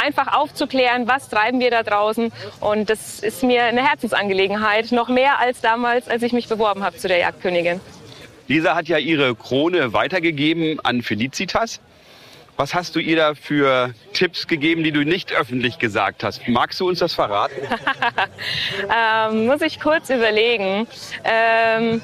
einfach 0.05 0.37
aufzuklären, 0.37 1.07
was 1.07 1.29
treiben 1.29 1.61
wir 1.61 1.71
da 1.71 1.83
draußen. 1.83 2.33
Und 2.61 2.91
das 2.91 3.21
ist 3.21 3.43
mir 3.43 3.65
eine 3.65 3.87
Herzensangelegenheit, 3.87 4.91
noch 4.91 5.09
mehr 5.09 5.39
als 5.39 5.61
damals, 5.61 6.09
als 6.09 6.23
ich 6.23 6.33
mich 6.33 6.49
beworben 6.49 6.83
habe 6.83 6.97
zu 6.97 7.07
der 7.09 7.19
Jagdkönigin. 7.19 7.81
Lisa 8.49 8.75
hat 8.75 8.89
ja 8.89 8.99
ihre 8.99 9.35
Krone 9.35 9.93
weitergegeben 9.93 10.79
an 10.81 11.03
Felicitas. 11.03 11.81
Was 12.57 12.75
hast 12.75 12.97
du 12.97 13.01
ihr 13.01 13.17
da 13.17 13.35
für 13.35 13.93
Tipps 14.15 14.47
gegeben, 14.47 14.83
die 14.83 14.93
du 14.93 15.05
nicht 15.05 15.33
öffentlich 15.33 15.79
gesagt 15.79 16.25
hast? 16.25 16.49
Magst 16.49 16.81
du 16.81 16.89
uns 16.89 17.01
das 17.01 17.13
verraten? 17.13 17.55
ähm, 18.91 19.47
muss 19.47 19.61
ich 19.61 19.79
kurz 19.79 20.09
überlegen. 20.09 20.87
Ähm, 21.25 22.01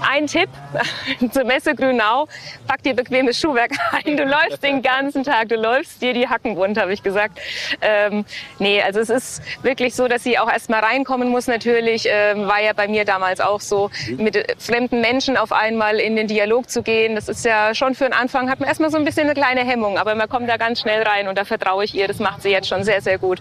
ein 0.00 0.26
Tipp 0.26 0.48
zur 1.32 1.44
Messe 1.44 1.74
Grünau, 1.74 2.26
pack 2.66 2.82
dir 2.82 2.94
bequemes 2.94 3.38
Schuhwerk 3.38 3.72
ein. 3.92 4.16
Du 4.16 4.24
läufst 4.24 4.62
den 4.62 4.82
ganzen 4.82 5.24
Tag, 5.24 5.48
du 5.48 5.56
läufst 5.56 6.02
dir 6.02 6.12
die 6.12 6.28
Hacken 6.28 6.56
wund, 6.56 6.78
habe 6.78 6.92
ich 6.92 7.02
gesagt. 7.02 7.38
Ähm, 7.80 8.24
nee, 8.58 8.82
also 8.82 9.00
es 9.00 9.10
ist 9.10 9.42
wirklich 9.62 9.94
so, 9.94 10.08
dass 10.08 10.22
sie 10.22 10.38
auch 10.38 10.50
erst 10.50 10.70
mal 10.70 10.80
reinkommen 10.80 11.28
muss 11.28 11.46
natürlich. 11.46 12.06
Ähm, 12.08 12.46
war 12.46 12.60
ja 12.60 12.72
bei 12.72 12.88
mir 12.88 13.04
damals 13.04 13.40
auch 13.40 13.60
so, 13.60 13.90
mit 14.16 14.36
äh, 14.36 14.54
fremden 14.58 15.00
Menschen 15.00 15.36
auf 15.36 15.52
einmal 15.52 15.98
in 15.98 16.16
den 16.16 16.26
Dialog 16.26 16.70
zu 16.70 16.82
gehen. 16.82 17.14
Das 17.14 17.28
ist 17.28 17.44
ja 17.44 17.74
schon 17.74 17.94
für 17.94 18.04
den 18.04 18.12
Anfang, 18.12 18.50
hat 18.50 18.60
man 18.60 18.68
erstmal 18.68 18.90
so 18.90 18.98
ein 18.98 19.04
bisschen 19.04 19.24
eine 19.24 19.34
kleine 19.34 19.64
Hemmung, 19.64 19.98
aber 19.98 20.14
man 20.14 20.28
kommt 20.28 20.48
da 20.48 20.56
ganz 20.56 20.80
schnell 20.80 21.02
rein 21.02 21.28
und 21.28 21.36
da 21.38 21.44
vertraue 21.44 21.84
ich 21.84 21.94
ihr. 21.94 22.08
Das 22.08 22.18
macht 22.18 22.42
sie 22.42 22.50
jetzt 22.50 22.68
schon 22.68 22.84
sehr, 22.84 23.00
sehr 23.00 23.18
gut. 23.18 23.40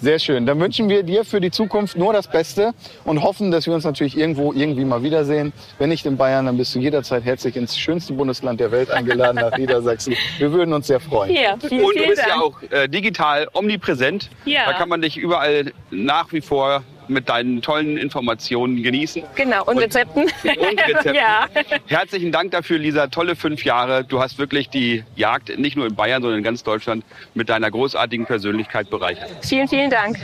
Sehr 0.00 0.18
schön. 0.20 0.46
Dann 0.46 0.60
wünschen 0.60 0.88
wir 0.88 1.02
dir 1.02 1.24
für 1.24 1.40
die 1.40 1.50
Zukunft 1.50 1.96
nur 1.96 2.12
das 2.12 2.28
Beste 2.28 2.72
und 3.04 3.22
hoffen, 3.22 3.50
dass 3.50 3.66
wir 3.66 3.74
uns 3.74 3.84
natürlich 3.84 4.16
irgendwo 4.16 4.52
irgendwie 4.52 4.84
mal 4.84 5.02
wiedersehen. 5.02 5.52
Wenn 5.78 5.88
nicht 5.88 6.06
in 6.06 6.16
Bayern, 6.16 6.46
dann 6.46 6.56
bist 6.56 6.74
du 6.74 6.78
jederzeit 6.78 7.24
herzlich 7.24 7.56
ins 7.56 7.76
schönste 7.76 8.12
Bundesland 8.12 8.60
der 8.60 8.70
Welt 8.70 8.90
eingeladen, 8.92 9.36
nach 9.36 9.56
Niedersachsen. 9.58 10.14
Wir 10.38 10.52
würden 10.52 10.72
uns 10.72 10.86
sehr 10.86 11.00
freuen. 11.00 11.34
Ja, 11.34 11.56
vielen, 11.60 11.84
Und 11.84 11.96
du 11.96 11.98
vielen 11.98 12.10
bist 12.10 12.22
ja 12.22 12.28
Dank. 12.28 12.42
auch 12.42 12.62
äh, 12.70 12.88
digital 12.88 13.48
omnipräsent. 13.52 14.30
Ja. 14.44 14.66
Da 14.66 14.74
kann 14.74 14.88
man 14.88 15.02
dich 15.02 15.16
überall 15.16 15.72
nach 15.90 16.32
wie 16.32 16.40
vor 16.40 16.84
mit 17.08 17.28
deinen 17.28 17.62
tollen 17.62 17.96
Informationen 17.96 18.82
genießen. 18.82 19.22
Genau, 19.34 19.64
und 19.64 19.78
Rezepten. 19.78 20.22
Und 20.42 20.80
Rezepten. 20.80 21.14
ja. 21.14 21.46
Herzlichen 21.86 22.32
Dank 22.32 22.50
dafür, 22.52 22.78
Lisa. 22.78 23.06
Tolle 23.08 23.36
fünf 23.36 23.64
Jahre. 23.64 24.04
Du 24.04 24.20
hast 24.20 24.38
wirklich 24.38 24.68
die 24.68 25.04
Jagd 25.16 25.58
nicht 25.58 25.76
nur 25.76 25.86
in 25.86 25.94
Bayern, 25.94 26.22
sondern 26.22 26.38
in 26.38 26.44
ganz 26.44 26.62
Deutschland 26.62 27.04
mit 27.34 27.48
deiner 27.48 27.70
großartigen 27.70 28.26
Persönlichkeit 28.26 28.90
bereichert. 28.90 29.30
Vielen, 29.42 29.68
vielen 29.68 29.90
Dank. 29.90 30.18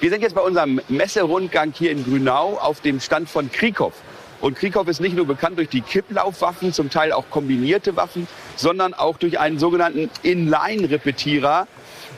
Wir 0.00 0.10
sind 0.10 0.22
jetzt 0.22 0.34
bei 0.34 0.40
unserem 0.40 0.80
Messerundgang 0.88 1.72
hier 1.72 1.92
in 1.92 2.04
Grünau 2.04 2.58
auf 2.60 2.80
dem 2.80 2.98
Stand 3.00 3.28
von 3.28 3.50
Kriekow. 3.52 3.92
Und 4.42 4.56
Kriekow 4.58 4.86
ist 4.88 5.00
nicht 5.00 5.14
nur 5.14 5.26
bekannt 5.26 5.56
durch 5.56 5.68
die 5.68 5.80
Kipplaufwaffen, 5.80 6.72
zum 6.72 6.90
Teil 6.90 7.12
auch 7.12 7.30
kombinierte 7.30 7.94
Waffen, 7.94 8.26
sondern 8.56 8.92
auch 8.92 9.16
durch 9.16 9.38
einen 9.38 9.58
sogenannten 9.58 10.10
Inline-Repetierer. 10.24 11.68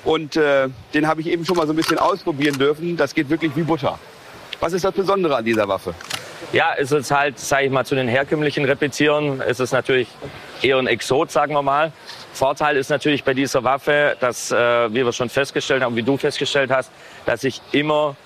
Und 0.04 0.36
äh, 0.36 0.68
den 0.94 1.06
habe 1.06 1.20
ich 1.20 1.26
eben 1.26 1.44
schon 1.44 1.56
mal 1.58 1.66
so 1.66 1.74
ein 1.74 1.76
bisschen 1.76 1.98
ausprobieren 1.98 2.58
dürfen. 2.58 2.96
Das 2.96 3.14
geht 3.14 3.28
wirklich 3.28 3.54
wie 3.56 3.62
Butter. 3.62 3.98
Was 4.58 4.72
ist 4.72 4.86
das 4.86 4.92
Besondere 4.92 5.36
an 5.36 5.44
dieser 5.44 5.68
Waffe? 5.68 5.94
Ja, 6.54 6.72
es 6.78 6.92
ist 6.92 7.10
halt, 7.10 7.38
sage 7.38 7.66
ich 7.66 7.70
mal, 7.70 7.84
zu 7.84 7.94
den 7.94 8.08
herkömmlichen 8.08 8.64
Repetieren 8.64 9.42
ist 9.42 9.60
es 9.60 9.72
natürlich 9.72 10.08
eher 10.62 10.78
ein 10.78 10.86
Exot, 10.86 11.30
sagen 11.30 11.52
wir 11.52 11.62
mal. 11.62 11.92
Vorteil 12.32 12.78
ist 12.78 12.88
natürlich 12.88 13.22
bei 13.24 13.34
dieser 13.34 13.64
Waffe, 13.64 14.16
dass, 14.20 14.50
äh, 14.50 14.56
wie 14.94 15.04
wir 15.04 15.12
schon 15.12 15.28
festgestellt 15.28 15.82
haben, 15.82 15.94
wie 15.94 16.02
du 16.02 16.16
festgestellt 16.16 16.70
hast, 16.70 16.90
dass 17.26 17.44
ich 17.44 17.60
immer 17.72 18.16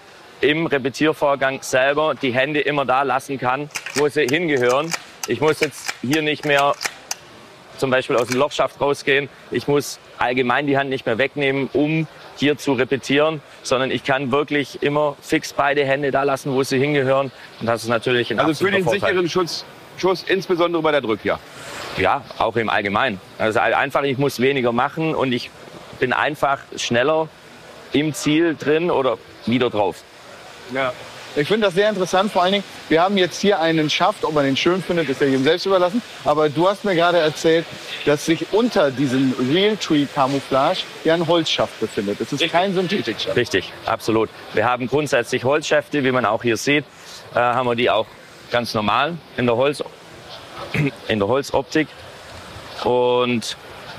im 0.41 0.67
Repetiervorgang 0.67 1.63
selber 1.63 2.15
die 2.15 2.33
Hände 2.33 2.61
immer 2.61 2.85
da 2.85 3.03
lassen 3.03 3.39
kann, 3.39 3.69
wo 3.95 4.09
sie 4.09 4.27
hingehören. 4.27 4.93
Ich 5.27 5.41
muss 5.41 5.61
jetzt 5.61 5.93
hier 6.01 6.23
nicht 6.23 6.45
mehr 6.45 6.75
zum 7.77 7.91
Beispiel 7.91 8.17
aus 8.17 8.29
dem 8.29 8.39
Lochschaft 8.39 8.81
rausgehen. 8.81 9.29
Ich 9.51 9.69
muss 9.69 9.99
allgemein 10.19 10.67
die 10.67 10.77
Hand 10.77 10.91
nicht 10.91 11.07
mehr 11.07 11.19
wegnehmen, 11.19 11.69
um 11.73 12.07
hier 12.37 12.57
zu 12.57 12.73
repetieren, 12.73 13.41
sondern 13.63 13.91
ich 13.91 14.05
kann 14.05 14.31
wirklich 14.31 14.83
immer 14.83 15.17
fix 15.21 15.53
beide 15.53 15.85
Hände 15.85 16.11
da 16.11 16.23
lassen, 16.23 16.53
wo 16.53 16.63
sie 16.63 16.79
hingehören. 16.79 17.31
Und 17.61 17.67
das 17.67 17.83
ist 17.83 17.89
natürlich 17.89 18.31
ein 18.33 18.41
Also 18.41 18.65
für 18.65 18.71
den 18.71 18.85
Vorteil. 18.85 19.01
sicheren 19.01 19.29
Schutz, 19.29 19.65
Schuss, 19.97 20.25
insbesondere 20.27 20.83
bei 20.83 20.93
der 20.93 21.01
Drückjagd. 21.01 21.41
Ja, 21.99 22.23
auch 22.39 22.57
im 22.57 22.69
Allgemeinen. 22.69 23.21
Also 23.39 23.59
einfach, 23.59 24.03
ich 24.03 24.19
muss 24.19 24.41
weniger 24.41 24.73
machen 24.73 25.15
und 25.15 25.33
ich 25.33 25.51
bin 25.99 26.13
einfach 26.13 26.61
schneller 26.77 27.29
im 27.93 28.15
Ziel 28.15 28.55
drin 28.57 28.91
oder 28.91 29.19
wieder 29.47 29.71
drauf. 29.71 30.05
Ja. 30.73 30.93
Ich 31.37 31.47
finde 31.47 31.67
das 31.67 31.75
sehr 31.75 31.89
interessant. 31.89 32.33
Vor 32.33 32.43
allen 32.43 32.53
Dingen, 32.53 32.65
wir 32.89 33.03
haben 33.03 33.17
jetzt 33.17 33.41
hier 33.41 33.61
einen 33.61 33.91
Schaft. 33.91 34.25
Ob 34.25 34.33
man 34.33 34.45
den 34.45 34.57
schön 34.57 34.83
findet, 34.83 35.09
ist 35.09 35.21
ja 35.21 35.27
jedem 35.27 35.45
selbst 35.45 35.67
überlassen. 35.67 36.03
Aber 36.25 36.49
du 36.49 36.69
hast 36.69 36.85
mir 36.85 36.95
gerade 36.95 37.19
erzählt, 37.19 37.65
dass 38.07 38.27
sich 38.27 38.47
unter 38.53 38.91
diesem 38.91 39.35
Realtree 39.53 40.07
Camouflage 40.07 40.81
ja 41.05 41.15
ein 41.15 41.27
Holzschaft 41.27 41.79
befindet. 41.79 42.21
Es 42.21 42.33
ist 42.33 42.51
kein 42.51 42.75
Synthetikschaft. 42.75 43.37
Richtig, 43.37 43.73
absolut. 43.87 44.31
Wir 44.55 44.65
haben 44.65 44.89
grundsätzlich 44.89 45.45
Holzschäfte, 45.45 46.03
wie 46.03 46.11
man 46.11 46.25
auch 46.25 46.43
hier 46.43 46.57
sieht, 46.57 46.85
äh, 47.35 47.39
haben 47.39 47.69
wir 47.69 47.77
die 47.77 47.91
auch 47.91 48.07
ganz 48.51 48.75
normal 48.75 49.17
in 49.37 49.47
der, 49.47 49.57
Holz, 49.57 49.83
in 51.09 51.19
der 51.19 51.29
Holzoptik. 51.29 51.89
Und 52.85 53.57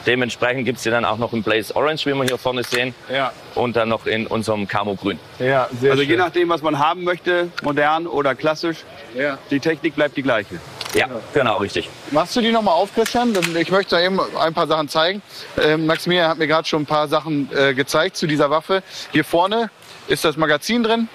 dementsprechend 0.09 0.65
gibt 0.65 0.77
es 0.77 0.83
die 0.83 0.89
dann 0.89 1.05
auch 1.05 1.17
noch 1.17 1.31
in 1.33 1.43
Blaze 1.43 1.75
Orange, 1.75 2.05
wie 2.07 2.13
wir 2.15 2.23
hier 2.25 2.37
vorne 2.39 2.63
sehen. 2.63 2.93
Ja. 3.13 3.31
Und 3.55 3.75
dann 3.75 3.89
noch 3.89 4.05
in 4.07 4.25
unserem 4.27 4.67
Camo 4.67 4.95
Grün. 4.95 5.19
Ja, 5.37 5.69
sehr 5.79 5.91
Also 5.91 6.01
schön. 6.03 6.11
je 6.11 6.17
nachdem, 6.17 6.49
was 6.49 6.61
man 6.63 6.79
haben 6.79 7.03
möchte, 7.03 7.49
modern 7.61 8.07
oder 8.07 8.33
klassisch, 8.35 8.77
Ja. 9.15 9.37
die 9.51 9.59
Technik 9.59 9.95
bleibt 9.95 10.17
die 10.17 10.23
gleiche. 10.23 10.59
Ja, 10.95 11.07
genau, 11.33 11.57
richtig. 11.57 11.87
Machst 12.09 12.35
du 12.35 12.41
die 12.41 12.51
noch 12.51 12.63
mal 12.63 12.71
auf, 12.71 12.93
Christian? 12.95 13.37
Ich 13.59 13.69
möchte 13.69 13.95
da 13.95 14.01
eben 14.01 14.19
ein 14.39 14.53
paar 14.55 14.65
Sachen 14.67 14.89
zeigen. 14.89 15.21
Ähm, 15.61 15.85
Maximilian 15.85 16.27
hat 16.29 16.39
mir 16.39 16.47
gerade 16.47 16.67
schon 16.67 16.81
ein 16.81 16.87
paar 16.87 17.07
Sachen 17.07 17.47
äh, 17.55 17.75
gezeigt 17.75 18.17
zu 18.17 18.25
dieser 18.25 18.49
Waffe. 18.49 18.81
Hier 19.11 19.23
vorne 19.23 19.69
ist 20.07 20.25
das 20.25 20.35
Magazin 20.35 20.81
drin. 20.81 21.07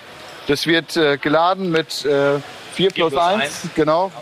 Das 0.46 0.66
wird 0.68 0.96
äh, 0.96 1.16
geladen 1.16 1.70
mit 1.72 2.04
äh, 2.04 2.38
4 2.74 2.90
plus 2.90 3.10
plus 3.10 3.14
1, 3.20 3.42
eins. 3.42 3.60
genau. 3.74 4.12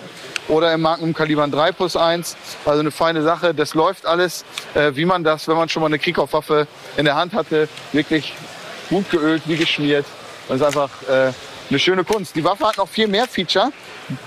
Oder 0.48 0.72
im 0.72 0.80
Magnum 0.82 1.14
Kaliber 1.14 1.46
3 1.46 1.72
plus 1.72 1.96
1. 1.96 2.36
Also 2.64 2.80
eine 2.80 2.90
feine 2.90 3.22
Sache. 3.22 3.54
Das 3.54 3.74
läuft 3.74 4.06
alles, 4.06 4.44
äh, 4.74 4.92
wie 4.94 5.04
man 5.04 5.24
das, 5.24 5.48
wenn 5.48 5.56
man 5.56 5.68
schon 5.68 5.82
mal 5.82 5.86
eine 5.86 5.98
Krieghoff-Waffe 5.98 6.66
in 6.96 7.04
der 7.04 7.16
Hand 7.16 7.32
hatte, 7.32 7.68
wirklich 7.92 8.34
gut 8.88 9.10
geölt, 9.10 9.42
wie 9.46 9.56
geschmiert. 9.56 10.04
Das 10.48 10.60
ist 10.60 10.66
einfach 10.66 10.90
äh, 11.08 11.32
eine 11.70 11.78
schöne 11.78 12.04
Kunst. 12.04 12.36
Die 12.36 12.44
Waffe 12.44 12.66
hat 12.66 12.76
noch 12.76 12.88
viel 12.88 13.08
mehr 13.08 13.26
Feature. 13.26 13.70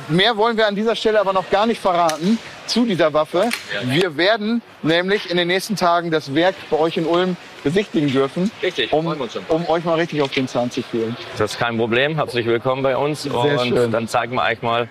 Mehr 0.08 0.36
wollen 0.38 0.58
wir 0.58 0.68
an 0.68 0.76
dieser 0.76 0.96
Stelle 0.96 1.20
aber 1.20 1.34
noch 1.34 1.50
gar 1.50 1.66
nicht 1.66 1.80
verraten 1.82 2.38
zu 2.66 2.86
dieser 2.86 3.14
Waffe. 3.14 3.50
Wir 3.84 4.18
werden 4.18 4.62
nämlich 4.82 5.30
in 5.30 5.38
den 5.38 5.48
nächsten 5.48 5.76
Tagen 5.76 6.10
das 6.12 6.34
Werk 6.34 6.56
bei 6.70 6.78
euch 6.78 6.98
in 6.98 7.06
Ulm 7.06 7.38
besichtigen 7.64 8.12
dürfen, 8.12 8.52
Richtig, 8.62 8.94
um, 8.94 9.06
freuen 9.06 9.18
wir 9.18 9.24
uns 9.24 9.34
schon. 9.34 9.44
um 9.50 9.68
euch 9.68 9.84
mal 9.84 9.96
richtig 9.96 10.22
auf 10.22 10.32
den 10.32 10.48
Zahn 10.48 10.70
zu 10.70 10.84
fühlen. 10.84 11.18
Das 11.38 11.54
ist 11.54 11.60
kein 11.60 11.78
Problem. 11.78 12.14
Herzlich 12.16 12.46
willkommen 12.46 12.84
bei 12.84 12.96
uns. 12.96 13.26
und 13.26 13.70
schön. 13.70 13.92
dann 13.92 14.08
zeigen 14.08 14.36
wir 14.36 14.44
euch 14.44 14.62
mal, 14.62 14.88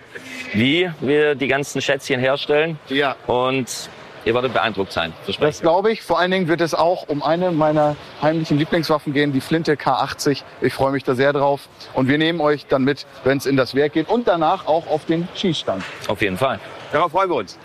wie 0.54 0.90
wir 1.00 1.36
die 1.36 1.46
ganzen 1.46 1.80
Schätzchen 1.80 2.18
herstellen. 2.18 2.76
Ja. 2.88 3.14
Und 3.28 3.88
ihr 4.24 4.34
werdet 4.34 4.52
beeindruckt 4.52 4.92
sein. 4.92 5.12
Das 5.40 5.60
glaube 5.60 5.92
ich. 5.92 6.02
Vor 6.02 6.18
allen 6.18 6.30
Dingen 6.30 6.48
wird 6.48 6.60
es 6.60 6.74
auch 6.74 7.08
um 7.08 7.22
eine 7.22 7.50
meiner 7.50 7.96
heimlichen 8.22 8.58
Lieblingswaffen 8.58 9.12
gehen, 9.12 9.32
die 9.32 9.40
Flinte 9.40 9.74
K80. 9.74 10.42
Ich 10.60 10.72
freue 10.72 10.92
mich 10.92 11.04
da 11.04 11.14
sehr 11.14 11.32
drauf. 11.32 11.68
Und 11.92 12.08
wir 12.08 12.18
nehmen 12.18 12.40
euch 12.40 12.66
dann 12.66 12.84
mit, 12.84 13.06
wenn 13.24 13.38
es 13.38 13.46
in 13.46 13.56
das 13.56 13.74
Werk 13.74 13.92
geht 13.92 14.08
und 14.08 14.28
danach 14.28 14.66
auch 14.66 14.86
auf 14.88 15.04
den 15.04 15.28
Schießstand. 15.34 15.82
Auf 16.08 16.20
jeden 16.22 16.38
Fall. 16.38 16.60
Darauf 16.92 17.12
freuen 17.12 17.30
wir 17.30 17.36
uns. 17.36 17.58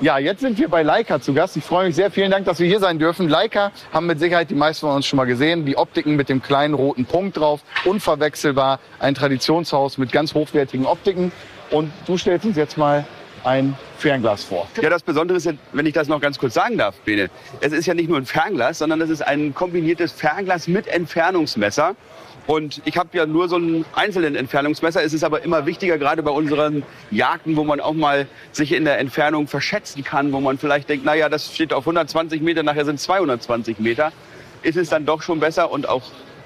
Ja, 0.00 0.18
jetzt 0.18 0.42
sind 0.42 0.56
wir 0.58 0.68
bei 0.68 0.84
Leica 0.84 1.20
zu 1.20 1.34
Gast. 1.34 1.56
Ich 1.56 1.64
freue 1.64 1.88
mich 1.88 1.96
sehr. 1.96 2.12
Vielen 2.12 2.30
Dank, 2.30 2.44
dass 2.44 2.60
wir 2.60 2.68
hier 2.68 2.78
sein 2.78 3.00
dürfen. 3.00 3.28
Leica 3.28 3.72
haben 3.92 4.06
mit 4.06 4.20
Sicherheit 4.20 4.48
die 4.48 4.54
meisten 4.54 4.86
von 4.86 4.94
uns 4.94 5.06
schon 5.06 5.16
mal 5.16 5.24
gesehen. 5.24 5.66
Die 5.66 5.76
Optiken 5.76 6.14
mit 6.14 6.28
dem 6.28 6.40
kleinen 6.40 6.74
roten 6.74 7.04
Punkt 7.04 7.36
drauf. 7.36 7.62
Unverwechselbar. 7.84 8.78
Ein 9.00 9.16
Traditionshaus 9.16 9.98
mit 9.98 10.12
ganz 10.12 10.34
hochwertigen 10.34 10.86
Optiken. 10.86 11.32
Und 11.72 11.90
du 12.06 12.16
stellst 12.16 12.46
uns 12.46 12.56
jetzt 12.56 12.78
mal 12.78 13.06
ein 13.44 13.76
Fernglas 13.98 14.44
vor. 14.44 14.68
Ja, 14.80 14.90
das 14.90 15.02
Besondere 15.02 15.38
ist, 15.38 15.46
ja, 15.46 15.52
wenn 15.72 15.86
ich 15.86 15.94
das 15.94 16.08
noch 16.08 16.20
ganz 16.20 16.38
kurz 16.38 16.54
sagen 16.54 16.78
darf, 16.78 16.96
Bene, 17.00 17.30
es 17.60 17.72
ist 17.72 17.86
ja 17.86 17.94
nicht 17.94 18.08
nur 18.08 18.18
ein 18.18 18.26
Fernglas, 18.26 18.78
sondern 18.78 19.00
es 19.00 19.10
ist 19.10 19.22
ein 19.22 19.54
kombiniertes 19.54 20.12
Fernglas 20.12 20.68
mit 20.68 20.86
Entfernungsmesser. 20.86 21.96
Und 22.46 22.80
ich 22.86 22.96
habe 22.96 23.10
ja 23.12 23.26
nur 23.26 23.46
so 23.48 23.56
einen 23.56 23.84
einzelnen 23.94 24.34
Entfernungsmesser. 24.34 25.02
Es 25.02 25.12
ist 25.12 25.22
aber 25.22 25.42
immer 25.44 25.66
wichtiger, 25.66 25.98
gerade 25.98 26.22
bei 26.22 26.30
unseren 26.30 26.82
Jagden, 27.10 27.56
wo 27.56 27.64
man 27.64 27.78
auch 27.78 27.92
mal 27.92 28.26
sich 28.52 28.72
in 28.72 28.86
der 28.86 28.98
Entfernung 28.98 29.46
verschätzen 29.48 30.02
kann, 30.02 30.32
wo 30.32 30.40
man 30.40 30.56
vielleicht 30.56 30.88
denkt, 30.88 31.04
naja, 31.04 31.28
das 31.28 31.54
steht 31.54 31.74
auf 31.74 31.82
120 31.82 32.40
Meter, 32.40 32.62
nachher 32.62 32.86
sind 32.86 32.94
es 32.94 33.02
220 33.02 33.80
Meter, 33.80 34.12
ist 34.62 34.76
es 34.78 34.88
dann 34.88 35.04
doch 35.04 35.20
schon 35.20 35.40
besser 35.40 35.70
und 35.70 35.88
auch 35.88 36.02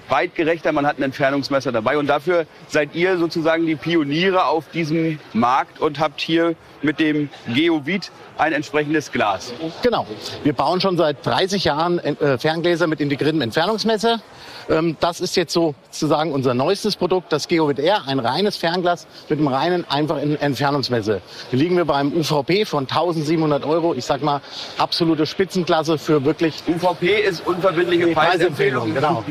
weitgerechter. 0.08 0.72
Man 0.72 0.86
hat 0.86 0.98
ein 0.98 1.02
Entfernungsmesser 1.02 1.72
dabei. 1.72 1.98
Und 1.98 2.06
dafür 2.06 2.46
seid 2.68 2.94
ihr 2.94 3.18
sozusagen 3.18 3.66
die 3.66 3.76
Pioniere 3.76 4.46
auf 4.46 4.68
diesem 4.70 5.18
Markt 5.32 5.80
und 5.80 5.98
habt 5.98 6.20
hier 6.20 6.54
mit 6.82 6.98
dem 6.98 7.28
Geovid 7.48 8.10
ein 8.38 8.52
entsprechendes 8.52 9.12
Glas. 9.12 9.52
Genau. 9.82 10.06
Wir 10.42 10.52
bauen 10.52 10.80
schon 10.80 10.96
seit 10.96 11.24
30 11.24 11.64
Jahren 11.64 11.98
äh, 11.98 12.38
Ferngläser 12.38 12.86
mit 12.86 13.00
integriertem 13.00 13.40
Entfernungsmesser. 13.40 14.20
Ähm, 14.68 14.96
das 15.00 15.20
ist 15.20 15.36
jetzt 15.36 15.52
sozusagen 15.52 16.32
unser 16.32 16.54
neuestes 16.54 16.96
Produkt, 16.96 17.32
das 17.32 17.48
Geovid 17.48 17.78
R, 17.78 18.06
ein 18.06 18.18
reines 18.18 18.56
Fernglas 18.56 19.06
mit 19.28 19.38
einem 19.38 19.48
reinen, 19.48 19.84
einfachen 19.88 20.40
Entfernungsmesser. 20.40 21.20
Hier 21.50 21.58
liegen 21.58 21.76
wir 21.76 21.84
beim 21.84 22.12
UVP 22.12 22.64
von 22.64 22.84
1700 22.84 23.64
Euro. 23.64 23.94
Ich 23.94 24.04
sag 24.04 24.22
mal, 24.22 24.40
absolute 24.78 25.26
Spitzenklasse 25.26 25.98
für 25.98 26.24
wirklich... 26.24 26.62
UVP 26.66 27.20
ist 27.22 27.46
unverbindliche 27.46 28.08
Preisempfehlung. 28.08 28.94
Genau. 28.94 29.24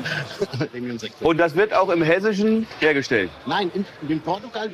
Und 1.21 1.37
das 1.37 1.55
wird 1.55 1.73
auch 1.73 1.89
im 1.89 2.01
Hessischen 2.01 2.67
hergestellt? 2.79 3.29
Nein, 3.45 3.71
in, 3.73 3.85
in 4.09 4.21
Portugal. 4.21 4.69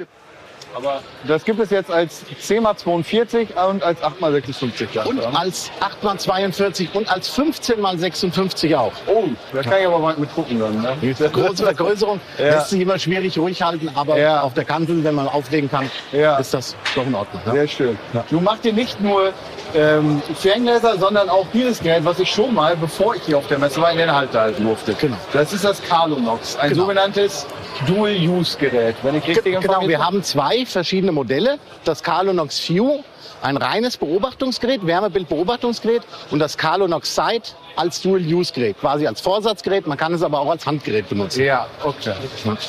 Aber 0.76 1.02
das 1.28 1.44
gibt 1.44 1.60
es 1.60 1.70
jetzt 1.72 1.90
als 1.92 2.24
10x42 2.42 3.48
und 3.68 3.84
als 3.84 4.00
8x56. 4.02 5.06
Und 5.06 5.20
oder? 5.20 5.40
als 5.40 5.72
8x42 6.04 6.90
und 6.94 7.10
als 7.12 7.36
15x56 7.38 8.76
auch. 8.76 8.92
Oh, 9.08 9.24
da 9.54 9.62
kann 9.64 9.80
ich 9.82 9.88
aber 9.88 10.00
mal 10.00 10.16
mit 10.18 10.34
gucken 10.34 10.60
dann. 10.60 10.82
Ne? 10.82 10.96
Die 11.02 11.14
große 11.14 11.64
Vergrößerung 11.64 12.20
Ja. 12.38 12.46
lässt 12.56 12.70
sich 12.70 12.82
immer 12.82 13.00
schwierig 13.00 13.38
ruhig 13.40 13.62
halten, 13.62 13.90
aber 13.96 14.18
Ja. 14.20 14.42
auf 14.42 14.54
der 14.54 14.66
Kanzel, 14.66 15.04
wenn 15.04 15.16
man 15.16 15.28
auflegen 15.28 15.70
kann, 15.70 15.90
Ja. 16.12 16.38
ist 16.38 16.54
das 16.54 16.76
doch 16.96 17.06
in 17.06 17.16
Ordnung. 17.16 17.42
Ne? 17.46 17.52
Sehr 17.54 17.68
schön. 17.68 17.98
Du 18.30 18.40
machst 18.40 18.64
dir 18.64 18.74
nicht 18.74 19.02
nur 19.02 19.32
ähm, 19.76 20.22
Ferngläser, 20.36 20.98
sondern 20.98 21.30
auch 21.30 21.46
dieses 21.54 21.80
Gerät, 21.82 22.06
was 22.06 22.20
ich 22.20 22.32
schon 22.32 22.54
mal, 22.54 22.78
bevor 22.78 23.16
ich 23.16 23.24
hier 23.24 23.38
auf 23.38 23.48
der 23.48 23.60
Messe 23.60 23.82
war, 23.82 23.92
in 23.92 23.98
den 23.98 24.14
Halter 24.14 24.42
halten 24.42 24.64
durfte. 24.64 24.94
Genau. 24.94 25.18
Das 25.34 25.52
ist 25.52 25.66
das 25.66 25.82
Carlonox, 25.84 26.56
ein 26.58 26.70
Genau. 26.70 26.84
sogenanntes 26.84 27.46
Dual-Use-Gerät. 27.86 28.96
Wenn 29.04 29.16
ich 29.16 29.28
richtig 29.28 29.44
Genau, 29.44 29.58
informiert 29.60 29.90
wir 29.90 30.06
haben 30.06 30.24
zwei 30.24 30.57
verschiedene 30.66 31.12
Modelle. 31.12 31.60
Das 31.84 32.02
Carlonox 32.04 32.68
View, 32.70 33.00
ein 33.42 33.58
reines 33.58 33.98
Beobachtungsgerät, 33.98 34.86
Wärmebildbeobachtungsgerät 34.86 36.02
und 36.32 36.40
das 36.40 36.58
Carlonox 36.58 37.14
Sight 37.14 37.56
als 37.76 38.02
Dual-Use-Gerät, 38.02 38.80
quasi 38.80 39.06
als 39.06 39.22
Vorsatzgerät. 39.22 39.86
Man 39.86 39.98
kann 39.98 40.14
es 40.14 40.24
aber 40.24 40.40
auch 40.40 40.50
als 40.50 40.66
Handgerät 40.66 41.08
benutzen. 41.10 41.44
Ja, 41.44 41.68
okay. 41.84 42.14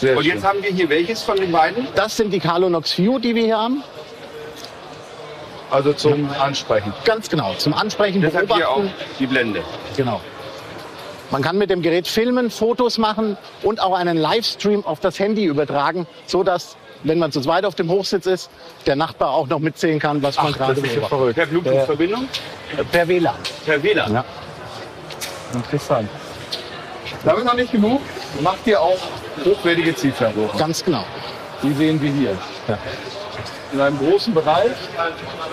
Sehr 0.01 0.17
Und 0.17 0.25
schön. 0.25 0.35
jetzt 0.35 0.45
haben 0.45 0.63
wir 0.63 0.71
hier 0.71 0.89
welches 0.91 1.23
von 1.23 1.37
den 1.37 1.51
beiden? 1.51 1.87
Das 1.95 2.17
sind 2.17 2.31
die 2.33 2.41
Carlonox 2.41 2.99
View, 2.99 3.19
die 3.19 3.35
wir 3.35 3.45
hier 3.45 3.59
haben. 3.59 3.83
Also 5.71 5.93
zum 5.93 6.31
Ansprechen. 6.41 6.93
Ganz 7.05 7.29
genau, 7.29 7.55
zum 7.55 7.75
Ansprechen, 7.75 8.23
Deshalb 8.23 8.53
hier 8.55 8.69
auch 8.71 8.77
beobachten. 8.77 8.95
die 9.19 9.27
Blende. 9.27 9.63
Genau. 9.97 10.21
Man 11.31 11.43
kann 11.43 11.59
mit 11.59 11.69
dem 11.69 11.83
Gerät 11.83 12.09
filmen, 12.09 12.51
Fotos 12.51 12.97
machen 12.97 13.37
und 13.63 13.81
auch 13.81 13.93
einen 13.95 14.17
Livestream 14.17 14.87
auf 14.87 15.01
das 15.01 15.19
Handy 15.19 15.45
übertragen, 15.45 16.07
so 16.25 16.43
dass, 16.43 16.78
wenn 17.05 17.19
man 17.19 17.31
zu 17.33 17.41
zweit 17.41 17.65
auf 17.65 17.75
dem 17.75 17.91
Hochsitz 17.91 18.27
ist, 18.27 18.51
der 18.87 18.97
Nachbar 18.97 19.31
auch 19.31 19.47
noch 19.47 19.59
mitzählen 19.59 19.99
kann, 19.99 20.23
was 20.23 20.37
man 20.37 20.53
gerade 20.53 20.75
Das 20.75 20.85
ist 20.85 20.95
ja 20.95 21.01
beobachtet. 21.01 21.09
verrückt. 21.19 21.35
Per 21.37 21.47
Bluetooth-Verbindung? 21.47 22.29
Per 22.93 23.09
WLAN. 23.09 23.35
Per 23.67 23.83
WLAN? 23.83 24.13
Ja. 24.15 24.25
Interessant. 25.55 26.09
Damit 27.25 27.45
noch 27.45 27.55
nicht 27.55 27.73
genug. 27.73 28.01
Macht 28.41 28.67
ihr 28.67 28.81
auch 28.81 28.99
hochwertige 29.45 29.95
Zielfernrohre. 29.95 30.57
Ganz 30.59 30.85
genau. 30.85 31.05
Die 31.63 31.73
sehen 31.73 32.01
wir 32.01 32.11
hier. 32.13 32.37
In 33.71 33.81
einem 33.81 33.99
großen 33.99 34.33
Bereich 34.33 34.73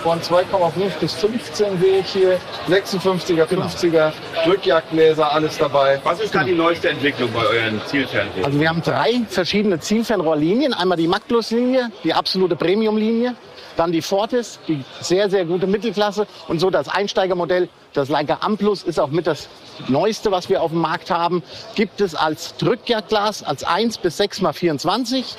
von 0.02 0.22
2,5 0.22 1.00
bis 1.02 1.14
15 1.16 1.80
sehe 1.82 2.00
ich 2.00 2.08
hier 2.08 2.40
56er, 2.70 3.46
50er, 3.46 4.14
Rückjagdgläser, 4.48 5.34
alles 5.34 5.58
dabei. 5.58 6.00
Was 6.04 6.22
ist 6.22 6.34
da 6.34 6.44
die 6.44 6.54
neueste 6.54 6.90
Entwicklung 6.90 7.30
bei 7.34 7.46
euren 7.46 7.82
Zielfernsehern? 7.86 8.46
Also 8.46 8.60
wir 8.60 8.70
haben 8.70 8.82
drei 8.82 9.22
verschiedene 9.28 9.82
Zielfernrohrlinien. 9.82 10.74
Einmal 10.74 10.98
die 10.98 11.08
Magnus-Linie, 11.08 11.92
die 12.06 12.14
absolute 12.14 12.56
Premium-Linie. 12.56 13.36
Dann 13.76 13.92
die 13.92 14.02
Fortis, 14.02 14.60
die 14.70 14.86
sehr, 15.02 15.30
sehr 15.30 15.44
gute 15.44 15.68
Mittelklasse. 15.68 16.26
Und 16.48 16.60
so 16.60 16.70
das 16.70 16.88
Einsteigermodell, 16.88 17.68
das 17.92 18.08
Leica 18.08 18.38
Amplus, 18.40 18.84
ist 18.84 18.98
auch 18.98 19.10
mit 19.10 19.28
das 19.28 19.50
Neueste, 19.90 20.32
was 20.32 20.48
wir 20.48 20.62
auf 20.62 20.72
dem 20.72 20.80
Markt 20.80 21.12
haben. 21.12 21.44
Gibt 21.76 22.00
es 22.00 22.16
als 22.16 22.56
Drückjagdglas, 22.56 23.44
als 23.44 23.66
1 23.66 23.98
bis 23.98 24.16
6 24.16 24.40
mal 24.40 24.54
24. 24.54 25.36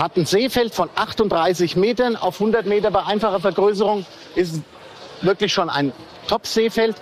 Hat 0.00 0.16
ein 0.16 0.24
Seefeld 0.24 0.74
von 0.74 0.88
38 0.94 1.76
Metern 1.76 2.16
auf 2.16 2.40
100 2.40 2.64
Meter 2.64 2.90
bei 2.90 3.04
einfacher 3.04 3.38
Vergrößerung. 3.38 4.06
Ist 4.34 4.62
wirklich 5.20 5.52
schon 5.52 5.68
ein 5.68 5.92
Top-Seefeld. 6.26 6.96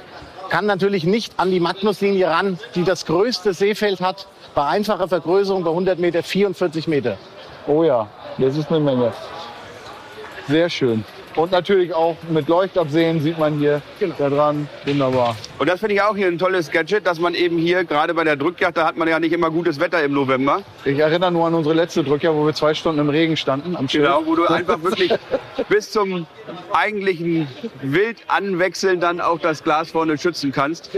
Kann 0.49 0.67
natürlich 0.67 1.05
nicht 1.05 1.35
an 1.37 1.53
die 1.53 1.61
Magnus-Linie 1.61 2.29
ran, 2.29 2.59
die 2.75 2.83
das 2.83 3.07
größte 3.07 3.55
Seefeld 3.55 4.01
hat. 4.01 4.27
Bei 4.57 4.67
einfacher 4.67 5.07
Vergrößerung 5.07 5.63
bei 5.63 5.71
100 5.71 6.01
Meter 6.01 6.25
44 6.25 6.89
Meter. 6.89 7.19
Oh 7.69 7.85
ja, 7.85 8.09
das 8.37 8.57
ist 8.57 8.69
eine 8.69 8.81
Menge. 8.81 9.13
Sehr 10.49 10.69
schön. 10.69 11.05
Und 11.39 11.53
natürlich 11.53 11.95
auch 11.95 12.17
mit 12.29 12.49
Leuchtabsehen 12.49 13.21
sieht 13.21 13.39
man 13.39 13.61
hier 13.61 13.81
da 14.19 14.29
dran. 14.29 14.69
Wunderbar. 14.85 15.37
Und 15.61 15.69
das 15.69 15.79
finde 15.79 15.95
ich 15.95 16.03
auch 16.03 16.17
hier 16.17 16.27
ein 16.27 16.37
tolles 16.37 16.69
Gadget, 16.69 17.07
dass 17.07 17.21
man 17.21 17.37
eben 17.37 17.59
hier, 17.59 17.85
gerade 17.85 18.13
bei 18.13 18.25
der 18.25 18.35
Drückjagd, 18.35 18.77
da 18.77 18.85
hat 18.85 18.97
man 18.97 19.07
ja 19.07 19.21
nicht 19.21 19.33
immer 19.33 19.49
gutes 19.49 19.79
Wetter 19.79 20.03
im 20.03 20.15
November. 20.15 20.63
Ich 20.85 20.99
erinnere 20.99 21.31
nur 21.31 21.47
an 21.47 21.55
unsere 21.55 21.77
letzte 21.77 22.03
Drückjagd, 22.03 22.35
wo 22.35 22.45
wir 22.45 22.55
zwei 22.55 22.75
Stunden 22.75 23.01
im 23.01 23.09
Regen 23.09 23.37
standen. 23.37 23.77
Am 23.77 23.89
Schild. 23.89 24.07
Genau, 24.07 24.27
wo 24.27 24.35
du 24.35 24.47
einfach 24.49 24.83
wirklich 24.83 25.15
bis 25.69 25.93
zum 25.93 26.27
eigentlichen 26.73 27.47
Wildanwechseln 27.83 28.99
dann 28.99 29.21
auch 29.21 29.39
das 29.39 29.63
Glas 29.63 29.93
vorne 29.93 30.19
schützen 30.19 30.51
kannst. 30.51 30.91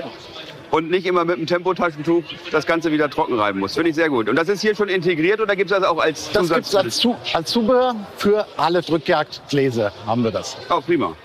Und 0.70 0.88
nicht 0.90 1.04
immer 1.06 1.24
mit 1.24 1.36
dem 1.36 1.46
Tempotaschentuch 1.46 2.22
das 2.52 2.64
Ganze 2.64 2.92
wieder 2.92 3.10
trocken 3.10 3.38
reiben 3.38 3.58
musst. 3.58 3.74
Finde 3.74 3.90
ich 3.90 3.96
sehr 3.96 4.08
gut. 4.08 4.28
Und 4.28 4.36
das 4.36 4.48
ist 4.48 4.60
hier 4.60 4.76
schon 4.76 4.88
integriert 4.88 5.40
oder 5.40 5.56
gibt 5.56 5.70
es 5.70 5.76
das 5.78 5.86
auch 5.86 5.98
als 5.98 6.30
Das 6.30 6.42
Zusatz? 6.42 6.56
gibt 6.56 6.66
es 6.68 6.74
als, 6.76 6.96
Zu 6.98 7.16
als 7.32 7.50
Zubehör 7.50 7.96
für 8.16 8.46
alle 8.56 8.80
Drückjagdgläser 8.80 9.92
haben 10.06 10.22
wir 10.22 10.30
das. 10.30 10.56
Oh, 10.70 10.80
prima. 10.80 11.16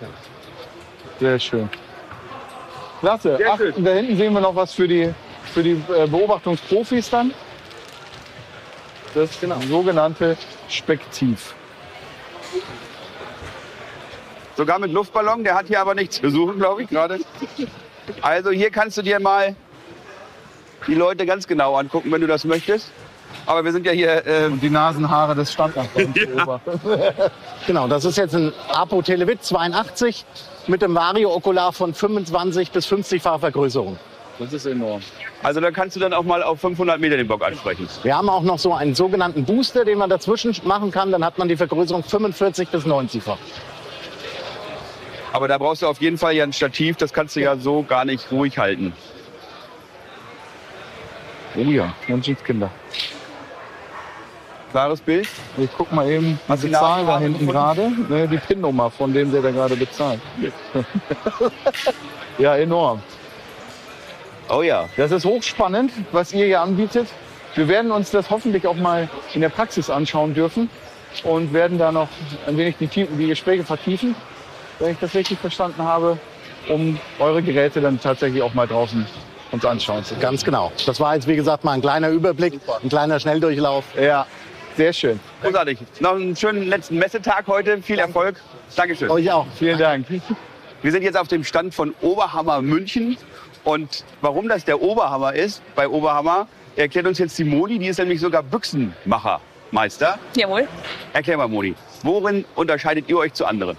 Sehr 1.20 1.40
schön. 1.40 1.70
Klasse. 3.02 3.38
Sehr 3.38 3.54
Ach, 3.54 3.58
schön. 3.58 3.84
da 3.84 3.92
hinten 3.92 4.18
sehen 4.18 4.34
wir 4.34 4.42
noch 4.42 4.56
was 4.56 4.74
für 4.74 4.88
die, 4.88 5.14
für 5.54 5.62
die 5.62 5.80
äh, 5.96 6.08
Beobachtungsprofis 6.08 7.10
dann. 7.12 7.32
Das 9.14 9.30
sogenannte 9.70 10.36
Spektiv. 10.70 11.54
Sogar 14.58 14.80
mit 14.80 14.92
Luftballon, 14.92 15.44
der 15.44 15.56
hat 15.56 15.68
hier 15.68 15.82
aber 15.82 15.96
nichts 15.96 16.20
zu 16.20 16.30
suchen, 16.30 16.58
glaube 16.58 16.84
ich, 16.84 16.90
gerade. 16.90 17.20
Also 18.22 18.52
hier 18.52 18.70
kannst 18.70 18.98
du 18.98 19.02
dir 19.02 19.20
mal 19.20 19.56
die 20.88 20.96
Leute 20.96 21.26
ganz 21.26 21.48
genau 21.48 21.76
angucken, 21.76 22.12
wenn 22.12 22.22
du 22.22 22.28
das 22.28 22.44
möchtest. 22.46 22.92
Aber 23.48 23.66
wir 23.66 23.72
sind 23.72 23.86
ja 23.86 23.92
hier. 23.92 24.26
Äh, 24.26 24.46
Und 24.46 24.62
die 24.62 24.70
Nasenhaare 24.70 25.36
des 25.36 25.52
Standnachbarn 25.52 26.14
beobachten. 26.14 26.80
Genau, 27.68 27.88
das 27.88 28.06
ist 28.06 28.18
jetzt 28.18 28.36
ein 28.36 28.54
Apo 28.70 29.02
Televit 29.02 29.44
82 29.44 30.26
mit 30.68 30.84
einem 30.84 30.96
Vario-Okular 30.96 31.74
von 31.74 31.94
25 31.94 32.72
bis 32.72 32.88
50-facher 32.88 33.40
Vergrößerung. 33.40 33.98
Das 34.40 34.52
ist 34.52 34.66
enorm. 34.66 35.02
also 35.44 35.62
da 35.62 35.72
kannst 35.72 35.96
du 35.96 36.00
dann 36.02 36.14
auch 36.14 36.24
mal 36.24 36.44
auf 36.44 36.60
500 36.60 37.00
Meter 37.00 37.16
den 37.18 37.28
Bock 37.28 37.42
ansprechen. 37.46 37.88
Wir 38.04 38.18
haben 38.18 38.30
auch 38.30 38.42
noch 38.44 38.60
so 38.60 38.74
einen 38.74 38.94
sogenannten 38.94 39.46
Booster, 39.46 39.86
den 39.86 39.98
man 39.98 40.10
dazwischen 40.10 40.54
machen 40.66 40.92
kann. 40.92 41.12
Dann 41.12 41.24
hat 41.24 41.38
man 41.38 41.48
die 41.48 41.56
Vergrößerung 41.56 42.04
45 42.04 42.68
bis 42.70 42.84
90-fach. 42.86 43.38
Aber 45.36 45.50
da 45.50 45.58
brauchst 45.58 45.82
du 45.82 45.88
auf 45.88 46.00
jeden 46.00 46.18
Fall 46.18 46.34
ja 46.34 46.46
ein 46.46 46.54
Stativ, 46.54 46.96
das 46.96 47.12
kannst 47.12 47.36
du 47.36 47.42
ja 47.42 47.58
so 47.58 47.84
gar 47.84 48.06
nicht 48.06 48.32
ruhig 48.32 48.58
halten. 48.58 48.94
Oh 51.58 51.70
ja, 51.70 51.94
Menschenskinder. 52.08 52.72
Klares 54.72 55.02
Bild. 55.02 55.28
Ich 55.58 55.70
guck 55.78 55.92
mal 55.92 56.10
eben 56.10 56.40
Hast 56.48 56.64
die 56.64 56.72
Zahl 56.72 57.06
da 57.06 57.20
hinten 57.20 57.48
gerade. 57.48 57.92
Ne, 58.08 58.30
die 58.30 58.38
PIN-Nummer, 58.38 58.90
von 58.90 59.14
dem 59.14 59.30
der 59.30 59.42
da 59.42 59.52
gerade 59.52 59.76
bezahlt. 59.76 60.22
ja, 62.38 62.56
enorm. 62.56 63.04
Oh 64.50 64.62
ja. 64.62 64.88
Das 64.96 65.12
ist 65.12 65.26
hochspannend, 65.26 65.92
was 66.14 66.32
ihr 66.32 66.46
hier 66.46 66.62
anbietet. 66.62 67.10
Wir 67.56 67.68
werden 67.68 67.92
uns 67.92 68.10
das 68.10 68.30
hoffentlich 68.30 68.66
auch 68.68 68.76
mal 68.76 69.10
in 69.34 69.42
der 69.42 69.50
Praxis 69.50 69.90
anschauen 69.90 70.34
dürfen 70.34 70.70
und 71.24 71.52
werden 71.52 71.78
da 71.78 71.92
noch 71.92 72.08
ein 72.48 72.58
wenig 72.58 72.78
die, 72.78 72.88
die 72.88 73.28
Gespräche 73.28 73.66
vertiefen, 73.66 74.16
wenn 74.80 74.92
ich 74.92 75.00
das 75.00 75.14
richtig 75.14 75.40
verstanden 75.40 75.84
habe, 75.84 76.18
um 76.68 77.00
eure 77.20 77.42
Geräte 77.42 77.82
dann 77.82 78.00
tatsächlich 78.00 78.42
auch 78.42 78.54
mal 78.54 78.68
draußen 78.68 79.06
uns 79.52 79.66
anschauen 79.66 80.04
zu 80.04 80.16
können. 80.16 80.22
Ganz 80.22 80.44
genau. 80.44 80.72
Das 80.86 81.00
war 81.00 81.16
jetzt, 81.16 81.28
wie 81.28 81.36
gesagt, 81.36 81.64
mal 81.64 81.74
ein 81.74 81.82
kleiner 81.82 82.10
Überblick, 82.10 82.60
ein 82.84 82.90
kleiner 82.90 83.20
Schnelldurchlauf. 83.20 83.86
Ja, 84.00 84.26
sehr 84.76 84.92
schön. 84.92 85.20
Großartig. 85.42 85.80
Noch 86.00 86.16
einen 86.16 86.36
schönen 86.36 86.68
letzten 86.68 86.98
Messetag 86.98 87.48
heute. 87.48 87.82
Viel 87.82 88.00
Erfolg. 88.00 88.42
Dankeschön. 88.76 89.10
Euch 89.10 89.32
auch. 89.32 89.46
Vielen 89.58 89.78
Dank. 89.78 90.08
Wir 90.82 90.92
sind 90.92 91.04
jetzt 91.04 91.18
auf 91.18 91.28
dem 91.28 91.44
Stand 91.44 91.74
von 91.74 91.96
Oberhammer 92.02 92.62
München 92.62 93.18
Und 93.64 94.04
warum 94.22 94.48
das 94.48 94.66
der 94.66 94.82
Oberhammer 94.82 95.34
ist, 95.34 95.64
bei 95.76 95.88
Oberhammer, 95.88 96.48
erklärt 96.76 97.08
uns 97.08 97.18
jetzt 97.18 97.38
die 97.40 97.44
Moni, 97.44 97.80
die 97.80 97.88
ist 97.88 97.98
nämlich 97.98 98.20
sogar 98.20 98.44
Büchsenmachermeister. 98.44 100.20
Jawohl. 100.36 100.68
Erklär 101.14 101.38
mal, 101.38 101.48
Moni, 101.48 101.74
worin 102.04 102.46
unterscheidet 102.56 103.10
ihr 103.10 103.18
euch 103.18 103.34
zu 103.34 103.46
anderen? 103.46 103.78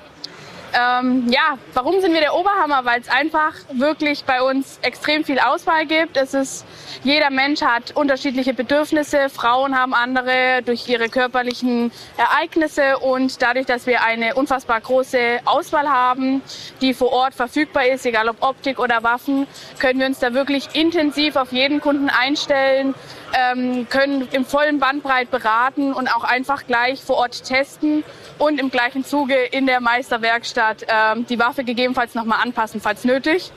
Ähm, 0.78 1.28
ja, 1.30 1.56
warum 1.72 2.02
sind 2.02 2.12
wir 2.12 2.20
der 2.20 2.34
Oberhammer? 2.34 2.84
Weil 2.84 3.00
es 3.00 3.08
einfach 3.08 3.54
wirklich 3.72 4.24
bei 4.24 4.42
uns 4.42 4.78
extrem 4.82 5.24
viel 5.24 5.38
Auswahl 5.38 5.86
gibt. 5.86 6.18
Es 6.18 6.34
ist, 6.34 6.66
jeder 7.02 7.30
Mensch 7.30 7.62
hat 7.62 7.96
unterschiedliche 7.96 8.52
Bedürfnisse. 8.52 9.30
Frauen 9.30 9.78
haben 9.78 9.94
andere 9.94 10.60
durch 10.66 10.86
ihre 10.86 11.08
körperlichen 11.08 11.92
Ereignisse 12.18 12.98
und 12.98 13.40
dadurch, 13.40 13.64
dass 13.64 13.86
wir 13.86 14.02
eine 14.02 14.34
unfassbar 14.34 14.82
große 14.82 15.40
Auswahl 15.46 15.88
haben, 15.88 16.42
die 16.82 16.92
vor 16.92 17.10
Ort 17.10 17.32
verfügbar 17.32 17.86
ist, 17.86 18.04
egal 18.04 18.28
ob 18.28 18.42
Optik 18.42 18.78
oder 18.78 19.02
Waffen, 19.02 19.46
können 19.78 20.00
wir 20.00 20.06
uns 20.06 20.18
da 20.18 20.34
wirklich 20.34 20.74
intensiv 20.74 21.36
auf 21.36 21.52
jeden 21.52 21.80
Kunden 21.80 22.10
einstellen, 22.10 22.94
ähm, 23.36 23.86
können 23.88 24.28
im 24.32 24.44
vollen 24.44 24.78
Bandbreit 24.78 25.30
beraten 25.30 25.92
und 25.92 26.08
auch 26.08 26.24
einfach 26.24 26.66
gleich 26.66 27.02
vor 27.02 27.16
Ort 27.16 27.44
testen 27.44 28.02
und 28.38 28.58
im 28.58 28.70
gleichen 28.70 29.04
Zuge 29.04 29.34
in 29.34 29.66
der 29.66 29.80
Meisterwerkstatt 29.80 30.86
ähm, 30.88 31.26
die 31.26 31.38
Waffe 31.38 31.64
gegebenenfalls 31.64 32.14
nochmal 32.14 32.40
anpassen, 32.42 32.80
falls 32.80 33.04
nötig. 33.04 33.52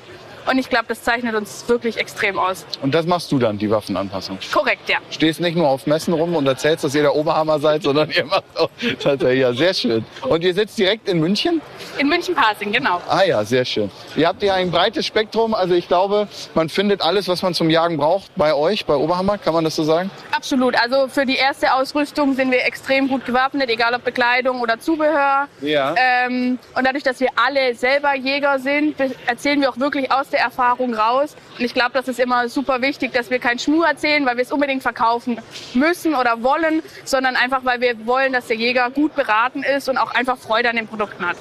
Und 0.45 0.57
ich 0.57 0.69
glaube, 0.69 0.85
das 0.87 1.03
zeichnet 1.03 1.35
uns 1.35 1.63
wirklich 1.67 1.97
extrem 1.97 2.37
aus. 2.39 2.65
Und 2.81 2.93
das 2.93 3.05
machst 3.05 3.31
du 3.31 3.39
dann, 3.39 3.57
die 3.57 3.69
Waffenanpassung? 3.69 4.37
Korrekt, 4.51 4.89
ja. 4.89 4.97
Stehst 5.09 5.39
nicht 5.39 5.55
nur 5.55 5.67
auf 5.67 5.87
Messen 5.87 6.13
rum 6.13 6.35
und 6.35 6.47
erzählst, 6.47 6.83
dass 6.83 6.95
ihr 6.95 7.01
der 7.01 7.15
Oberhammer 7.15 7.59
seid, 7.59 7.83
sondern 7.83 8.09
ihr 8.11 8.25
macht 8.25 8.43
auch 8.55 8.69
tatsächlich, 8.99 9.41
ja, 9.41 9.53
sehr 9.53 9.73
schön. 9.73 10.05
Und 10.27 10.43
ihr 10.43 10.53
sitzt 10.53 10.77
direkt 10.77 11.07
in 11.07 11.19
München? 11.19 11.61
In 11.97 12.07
München-Pasing, 12.07 12.71
genau. 12.71 13.01
Ah 13.07 13.23
ja, 13.23 13.43
sehr 13.43 13.65
schön. 13.65 13.91
Ihr 14.15 14.27
habt 14.27 14.41
ja 14.43 14.53
ein 14.55 14.71
breites 14.71 15.05
Spektrum. 15.05 15.53
Also 15.53 15.73
ich 15.73 15.87
glaube, 15.87 16.27
man 16.53 16.69
findet 16.69 17.01
alles, 17.01 17.27
was 17.27 17.41
man 17.41 17.53
zum 17.53 17.69
Jagen 17.69 17.97
braucht, 17.97 18.31
bei 18.35 18.53
euch, 18.53 18.85
bei 18.85 18.95
Oberhammer. 18.95 19.37
Kann 19.37 19.53
man 19.53 19.63
das 19.63 19.75
so 19.75 19.83
sagen? 19.83 20.09
Absolut. 20.31 20.75
Also 20.81 21.07
für 21.07 21.25
die 21.25 21.35
erste 21.35 21.73
Ausrüstung 21.73 22.33
sind 22.35 22.51
wir 22.51 22.65
extrem 22.65 23.07
gut 23.07 23.25
gewappnet, 23.25 23.69
egal 23.69 23.93
ob 23.93 24.03
Bekleidung 24.03 24.61
oder 24.61 24.79
Zubehör. 24.79 25.47
Ja. 25.61 25.95
Ähm, 25.97 26.59
und 26.75 26.87
dadurch, 26.87 27.03
dass 27.03 27.19
wir 27.19 27.29
alle 27.35 27.75
selber 27.75 28.15
Jäger 28.15 28.59
sind, 28.59 28.95
erzählen 29.25 29.59
wir 29.61 29.69
auch 29.69 29.77
wirklich 29.77 30.11
aus 30.11 30.28
der 30.29 30.41
Erfahrung 30.41 30.93
raus. 30.93 31.35
Und 31.57 31.65
ich 31.65 31.73
glaube, 31.73 31.91
das 31.93 32.07
ist 32.07 32.19
immer 32.19 32.49
super 32.49 32.81
wichtig, 32.81 33.13
dass 33.13 33.29
wir 33.29 33.39
keinen 33.39 33.59
Schmuh 33.59 33.83
erzählen, 33.83 34.25
weil 34.25 34.37
wir 34.37 34.43
es 34.43 34.51
unbedingt 34.51 34.83
verkaufen 34.83 35.39
müssen 35.73 36.15
oder 36.15 36.43
wollen, 36.43 36.81
sondern 37.05 37.35
einfach, 37.35 37.65
weil 37.65 37.81
wir 37.81 38.05
wollen, 38.05 38.33
dass 38.33 38.47
der 38.47 38.57
Jäger 38.57 38.89
gut 38.89 39.15
beraten 39.15 39.63
ist 39.63 39.89
und 39.89 39.97
auch 39.97 40.13
einfach 40.13 40.37
Freude 40.37 40.69
an 40.69 40.75
den 40.75 40.87
Produkten 40.87 41.25
hat. 41.27 41.37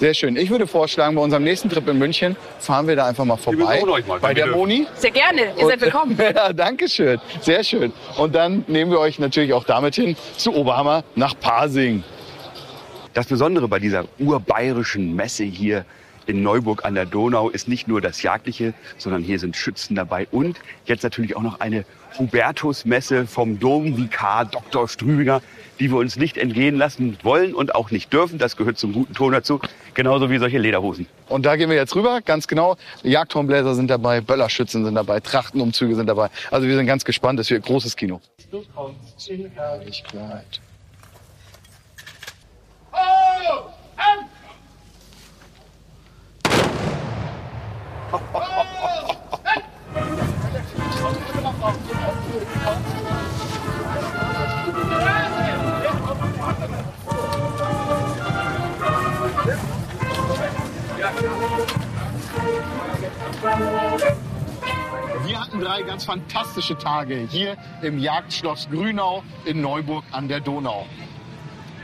Sehr 0.00 0.14
schön. 0.14 0.34
Ich 0.36 0.48
würde 0.48 0.66
vorschlagen, 0.66 1.14
bei 1.14 1.20
unserem 1.20 1.44
nächsten 1.44 1.68
Trip 1.68 1.86
in 1.86 1.98
München 1.98 2.34
fahren 2.58 2.88
wir 2.88 2.96
da 2.96 3.04
einfach 3.04 3.26
mal 3.26 3.36
vorbei. 3.36 3.74
besuchen 3.74 3.90
euch 3.90 4.06
mal, 4.06 4.18
bei 4.18 4.32
der. 4.32 4.46
Moni. 4.46 4.86
Sehr 4.94 5.10
gerne, 5.10 5.52
ihr 5.58 5.66
seid 5.66 5.78
willkommen. 5.82 6.18
ja, 6.34 6.54
danke 6.54 6.88
schön. 6.88 7.20
Sehr 7.42 7.62
schön. 7.62 7.92
Und 8.16 8.34
dann 8.34 8.64
nehmen 8.66 8.90
wir 8.90 8.98
euch 8.98 9.18
natürlich 9.18 9.52
auch 9.52 9.64
damit 9.64 9.96
hin 9.96 10.16
zu 10.38 10.54
Oberhammer 10.54 11.04
nach 11.16 11.38
Pasing. 11.38 12.02
Das 13.12 13.26
Besondere 13.26 13.68
bei 13.68 13.78
dieser 13.78 14.06
urbayerischen 14.18 15.14
Messe 15.14 15.44
hier 15.44 15.84
in 16.30 16.42
Neuburg 16.42 16.84
an 16.84 16.94
der 16.94 17.06
Donau 17.06 17.50
ist 17.50 17.68
nicht 17.68 17.88
nur 17.88 18.00
das 18.00 18.22
Jagdliche, 18.22 18.72
sondern 18.96 19.22
hier 19.22 19.38
sind 19.38 19.56
Schützen 19.56 19.96
dabei 19.96 20.26
und 20.30 20.60
jetzt 20.86 21.02
natürlich 21.02 21.36
auch 21.36 21.42
noch 21.42 21.60
eine 21.60 21.84
Hubertusmesse 22.18 23.26
vom 23.26 23.58
Domvikar 23.58 24.44
Dr. 24.44 24.88
Strübinger, 24.88 25.42
die 25.78 25.90
wir 25.90 25.98
uns 25.98 26.16
nicht 26.16 26.36
entgehen 26.36 26.76
lassen 26.76 27.18
wollen 27.22 27.54
und 27.54 27.74
auch 27.74 27.90
nicht 27.90 28.12
dürfen. 28.12 28.38
Das 28.38 28.56
gehört 28.56 28.78
zum 28.78 28.92
guten 28.92 29.14
Ton 29.14 29.32
dazu, 29.32 29.60
genauso 29.94 30.30
wie 30.30 30.38
solche 30.38 30.58
Lederhosen. 30.58 31.06
Und 31.28 31.46
da 31.46 31.56
gehen 31.56 31.70
wir 31.70 31.76
jetzt 31.76 31.94
rüber, 31.94 32.20
ganz 32.24 32.46
genau. 32.46 32.76
Jagdhornbläser 33.02 33.74
sind 33.74 33.88
dabei, 33.90 34.20
Böllerschützen 34.20 34.84
sind 34.84 34.94
dabei, 34.94 35.20
Trachtenumzüge 35.20 35.94
sind 35.94 36.06
dabei. 36.06 36.28
Also 36.50 36.66
wir 36.66 36.76
sind 36.76 36.86
ganz 36.86 37.04
gespannt, 37.04 37.40
es 37.40 37.50
wird 37.50 37.64
großes 37.64 37.96
Kino. 37.96 38.20
Herrlichkeit. 39.54 40.60
Wir 65.26 65.40
hatten 65.40 65.60
drei 65.60 65.82
ganz 65.82 66.04
fantastische 66.04 66.76
Tage 66.76 67.26
hier 67.30 67.56
im 67.82 67.98
Jagdschloss 67.98 68.68
Grünau 68.70 69.22
in 69.44 69.60
Neuburg 69.60 70.04
an 70.12 70.28
der 70.28 70.40
Donau. 70.40 70.86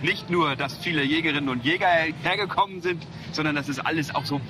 Nicht 0.03 0.31
nur, 0.31 0.57
dass 0.57 0.77
viele 0.77 1.03
Jägerinnen 1.03 1.49
und 1.49 1.65
Jäger 1.65 1.89
hergekommen 2.23 2.83
sind, 2.83 3.07
sondern 3.33 3.55
dass 3.55 3.69
es 3.69 3.79
alles 3.79 4.15
auch 4.15 4.27
so 4.27 4.41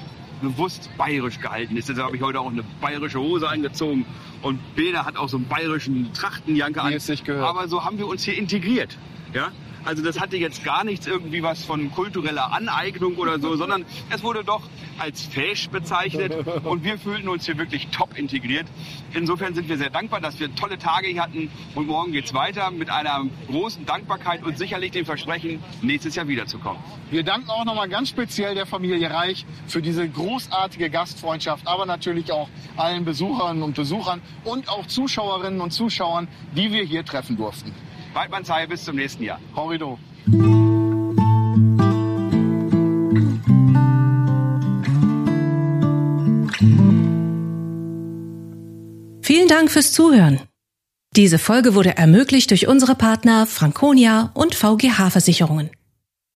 bewusst 0.43 0.91
bayerisch 0.97 1.41
gehalten 1.41 1.77
ist. 1.77 1.89
Deshalb 1.89 2.07
habe 2.07 2.17
ich 2.17 2.23
heute 2.23 2.41
auch 2.41 2.51
eine 2.51 2.65
bayerische 2.81 3.19
Hose 3.19 3.49
angezogen 3.49 4.05
und 4.43 4.61
Bene 4.75 5.05
hat 5.05 5.17
auch 5.17 5.29
so 5.29 5.37
einen 5.37 5.49
bayerischen 5.49 6.13
Trachtenjanke 6.13 6.83
an. 6.83 6.95
Aber 7.41 7.69
so 7.69 7.85
haben 7.85 7.99
wir 7.99 8.07
uns 8.07 8.25
hier 8.25 8.37
integriert. 8.37 8.97
Ja? 9.33 9.51
Also 9.87 10.03
das 10.03 10.19
hatte 10.19 10.37
jetzt 10.37 10.65
gar 10.65 10.83
nichts 10.83 11.07
irgendwie 11.07 11.45
was 11.45 11.65
von 11.65 11.93
kultureller 11.93 12.53
Aneignung 12.53 13.15
oder 13.17 13.39
so, 13.39 13.55
sondern 13.55 13.85
es 14.11 14.25
wurde 14.25 14.43
doch 14.43 14.63
als 14.99 15.23
fesch 15.27 15.69
bezeichnet 15.69 16.35
und 16.65 16.83
wir 16.83 16.99
fühlten 16.99 17.29
uns 17.29 17.47
hier 17.47 17.57
wirklich 17.57 17.87
top 17.89 18.19
integriert. 18.19 18.67
Insofern 19.15 19.55
sind 19.55 19.69
wir 19.69 19.79
sehr 19.79 19.91
dankbar, 19.91 20.21
dass 20.21 20.41
wir 20.41 20.53
tolle 20.57 20.77
Tage 20.77 21.07
hier 21.07 21.23
hatten 21.23 21.51
und 21.77 21.87
morgen 21.87 22.11
geht's 22.11 22.35
weiter 22.35 22.73
mit 22.73 22.91
einer 22.91 23.27
großen 23.47 23.87
Dankbarkeit 23.87 24.43
und 24.43 24.59
sicherlich 24.59 24.91
dem 24.91 25.07
Versprechen, 25.07 25.63
nächstes 25.83 26.17
Jahr 26.17 26.27
wiederzukommen. 26.27 26.83
Wir 27.13 27.23
danken 27.23 27.49
auch 27.51 27.65
nochmal 27.65 27.89
ganz 27.89 28.09
speziell 28.09 28.57
der 28.57 28.67
Familie 28.67 29.09
Reich 29.09 29.47
für 29.69 29.83
diese 29.83 30.09
großartige 30.09 30.91
Gastfreundschaft, 30.91 31.65
aber 31.65 31.87
natürlich 31.87 32.33
auch 32.33 32.49
allen 32.77 33.05
Besucherinnen 33.05 33.63
und 33.63 33.77
Besuchern 33.77 34.21
und 34.43 34.69
auch 34.69 34.87
Zuschauerinnen 34.87 35.61
und 35.61 35.71
Zuschauern, 35.71 36.27
die 36.57 36.73
wir 36.73 36.83
hier 36.83 37.05
treffen 37.05 37.37
durften. 37.37 37.73
Weidmannsheil, 38.17 38.67
bis 38.67 38.83
zum 38.83 38.97
nächsten 38.97 39.23
Jahr. 39.23 39.39
Horrido. 39.55 39.99
Vielen 49.21 49.49
Dank 49.49 49.71
fürs 49.71 49.93
Zuhören. 49.93 50.41
Diese 51.15 51.39
Folge 51.39 51.75
wurde 51.75 51.97
ermöglicht 51.97 52.51
durch 52.51 52.67
unsere 52.69 52.95
Partner 52.95 53.47
Franconia 53.47 54.31
und 54.35 54.55
VGH 54.55 55.11
Versicherungen. 55.11 55.71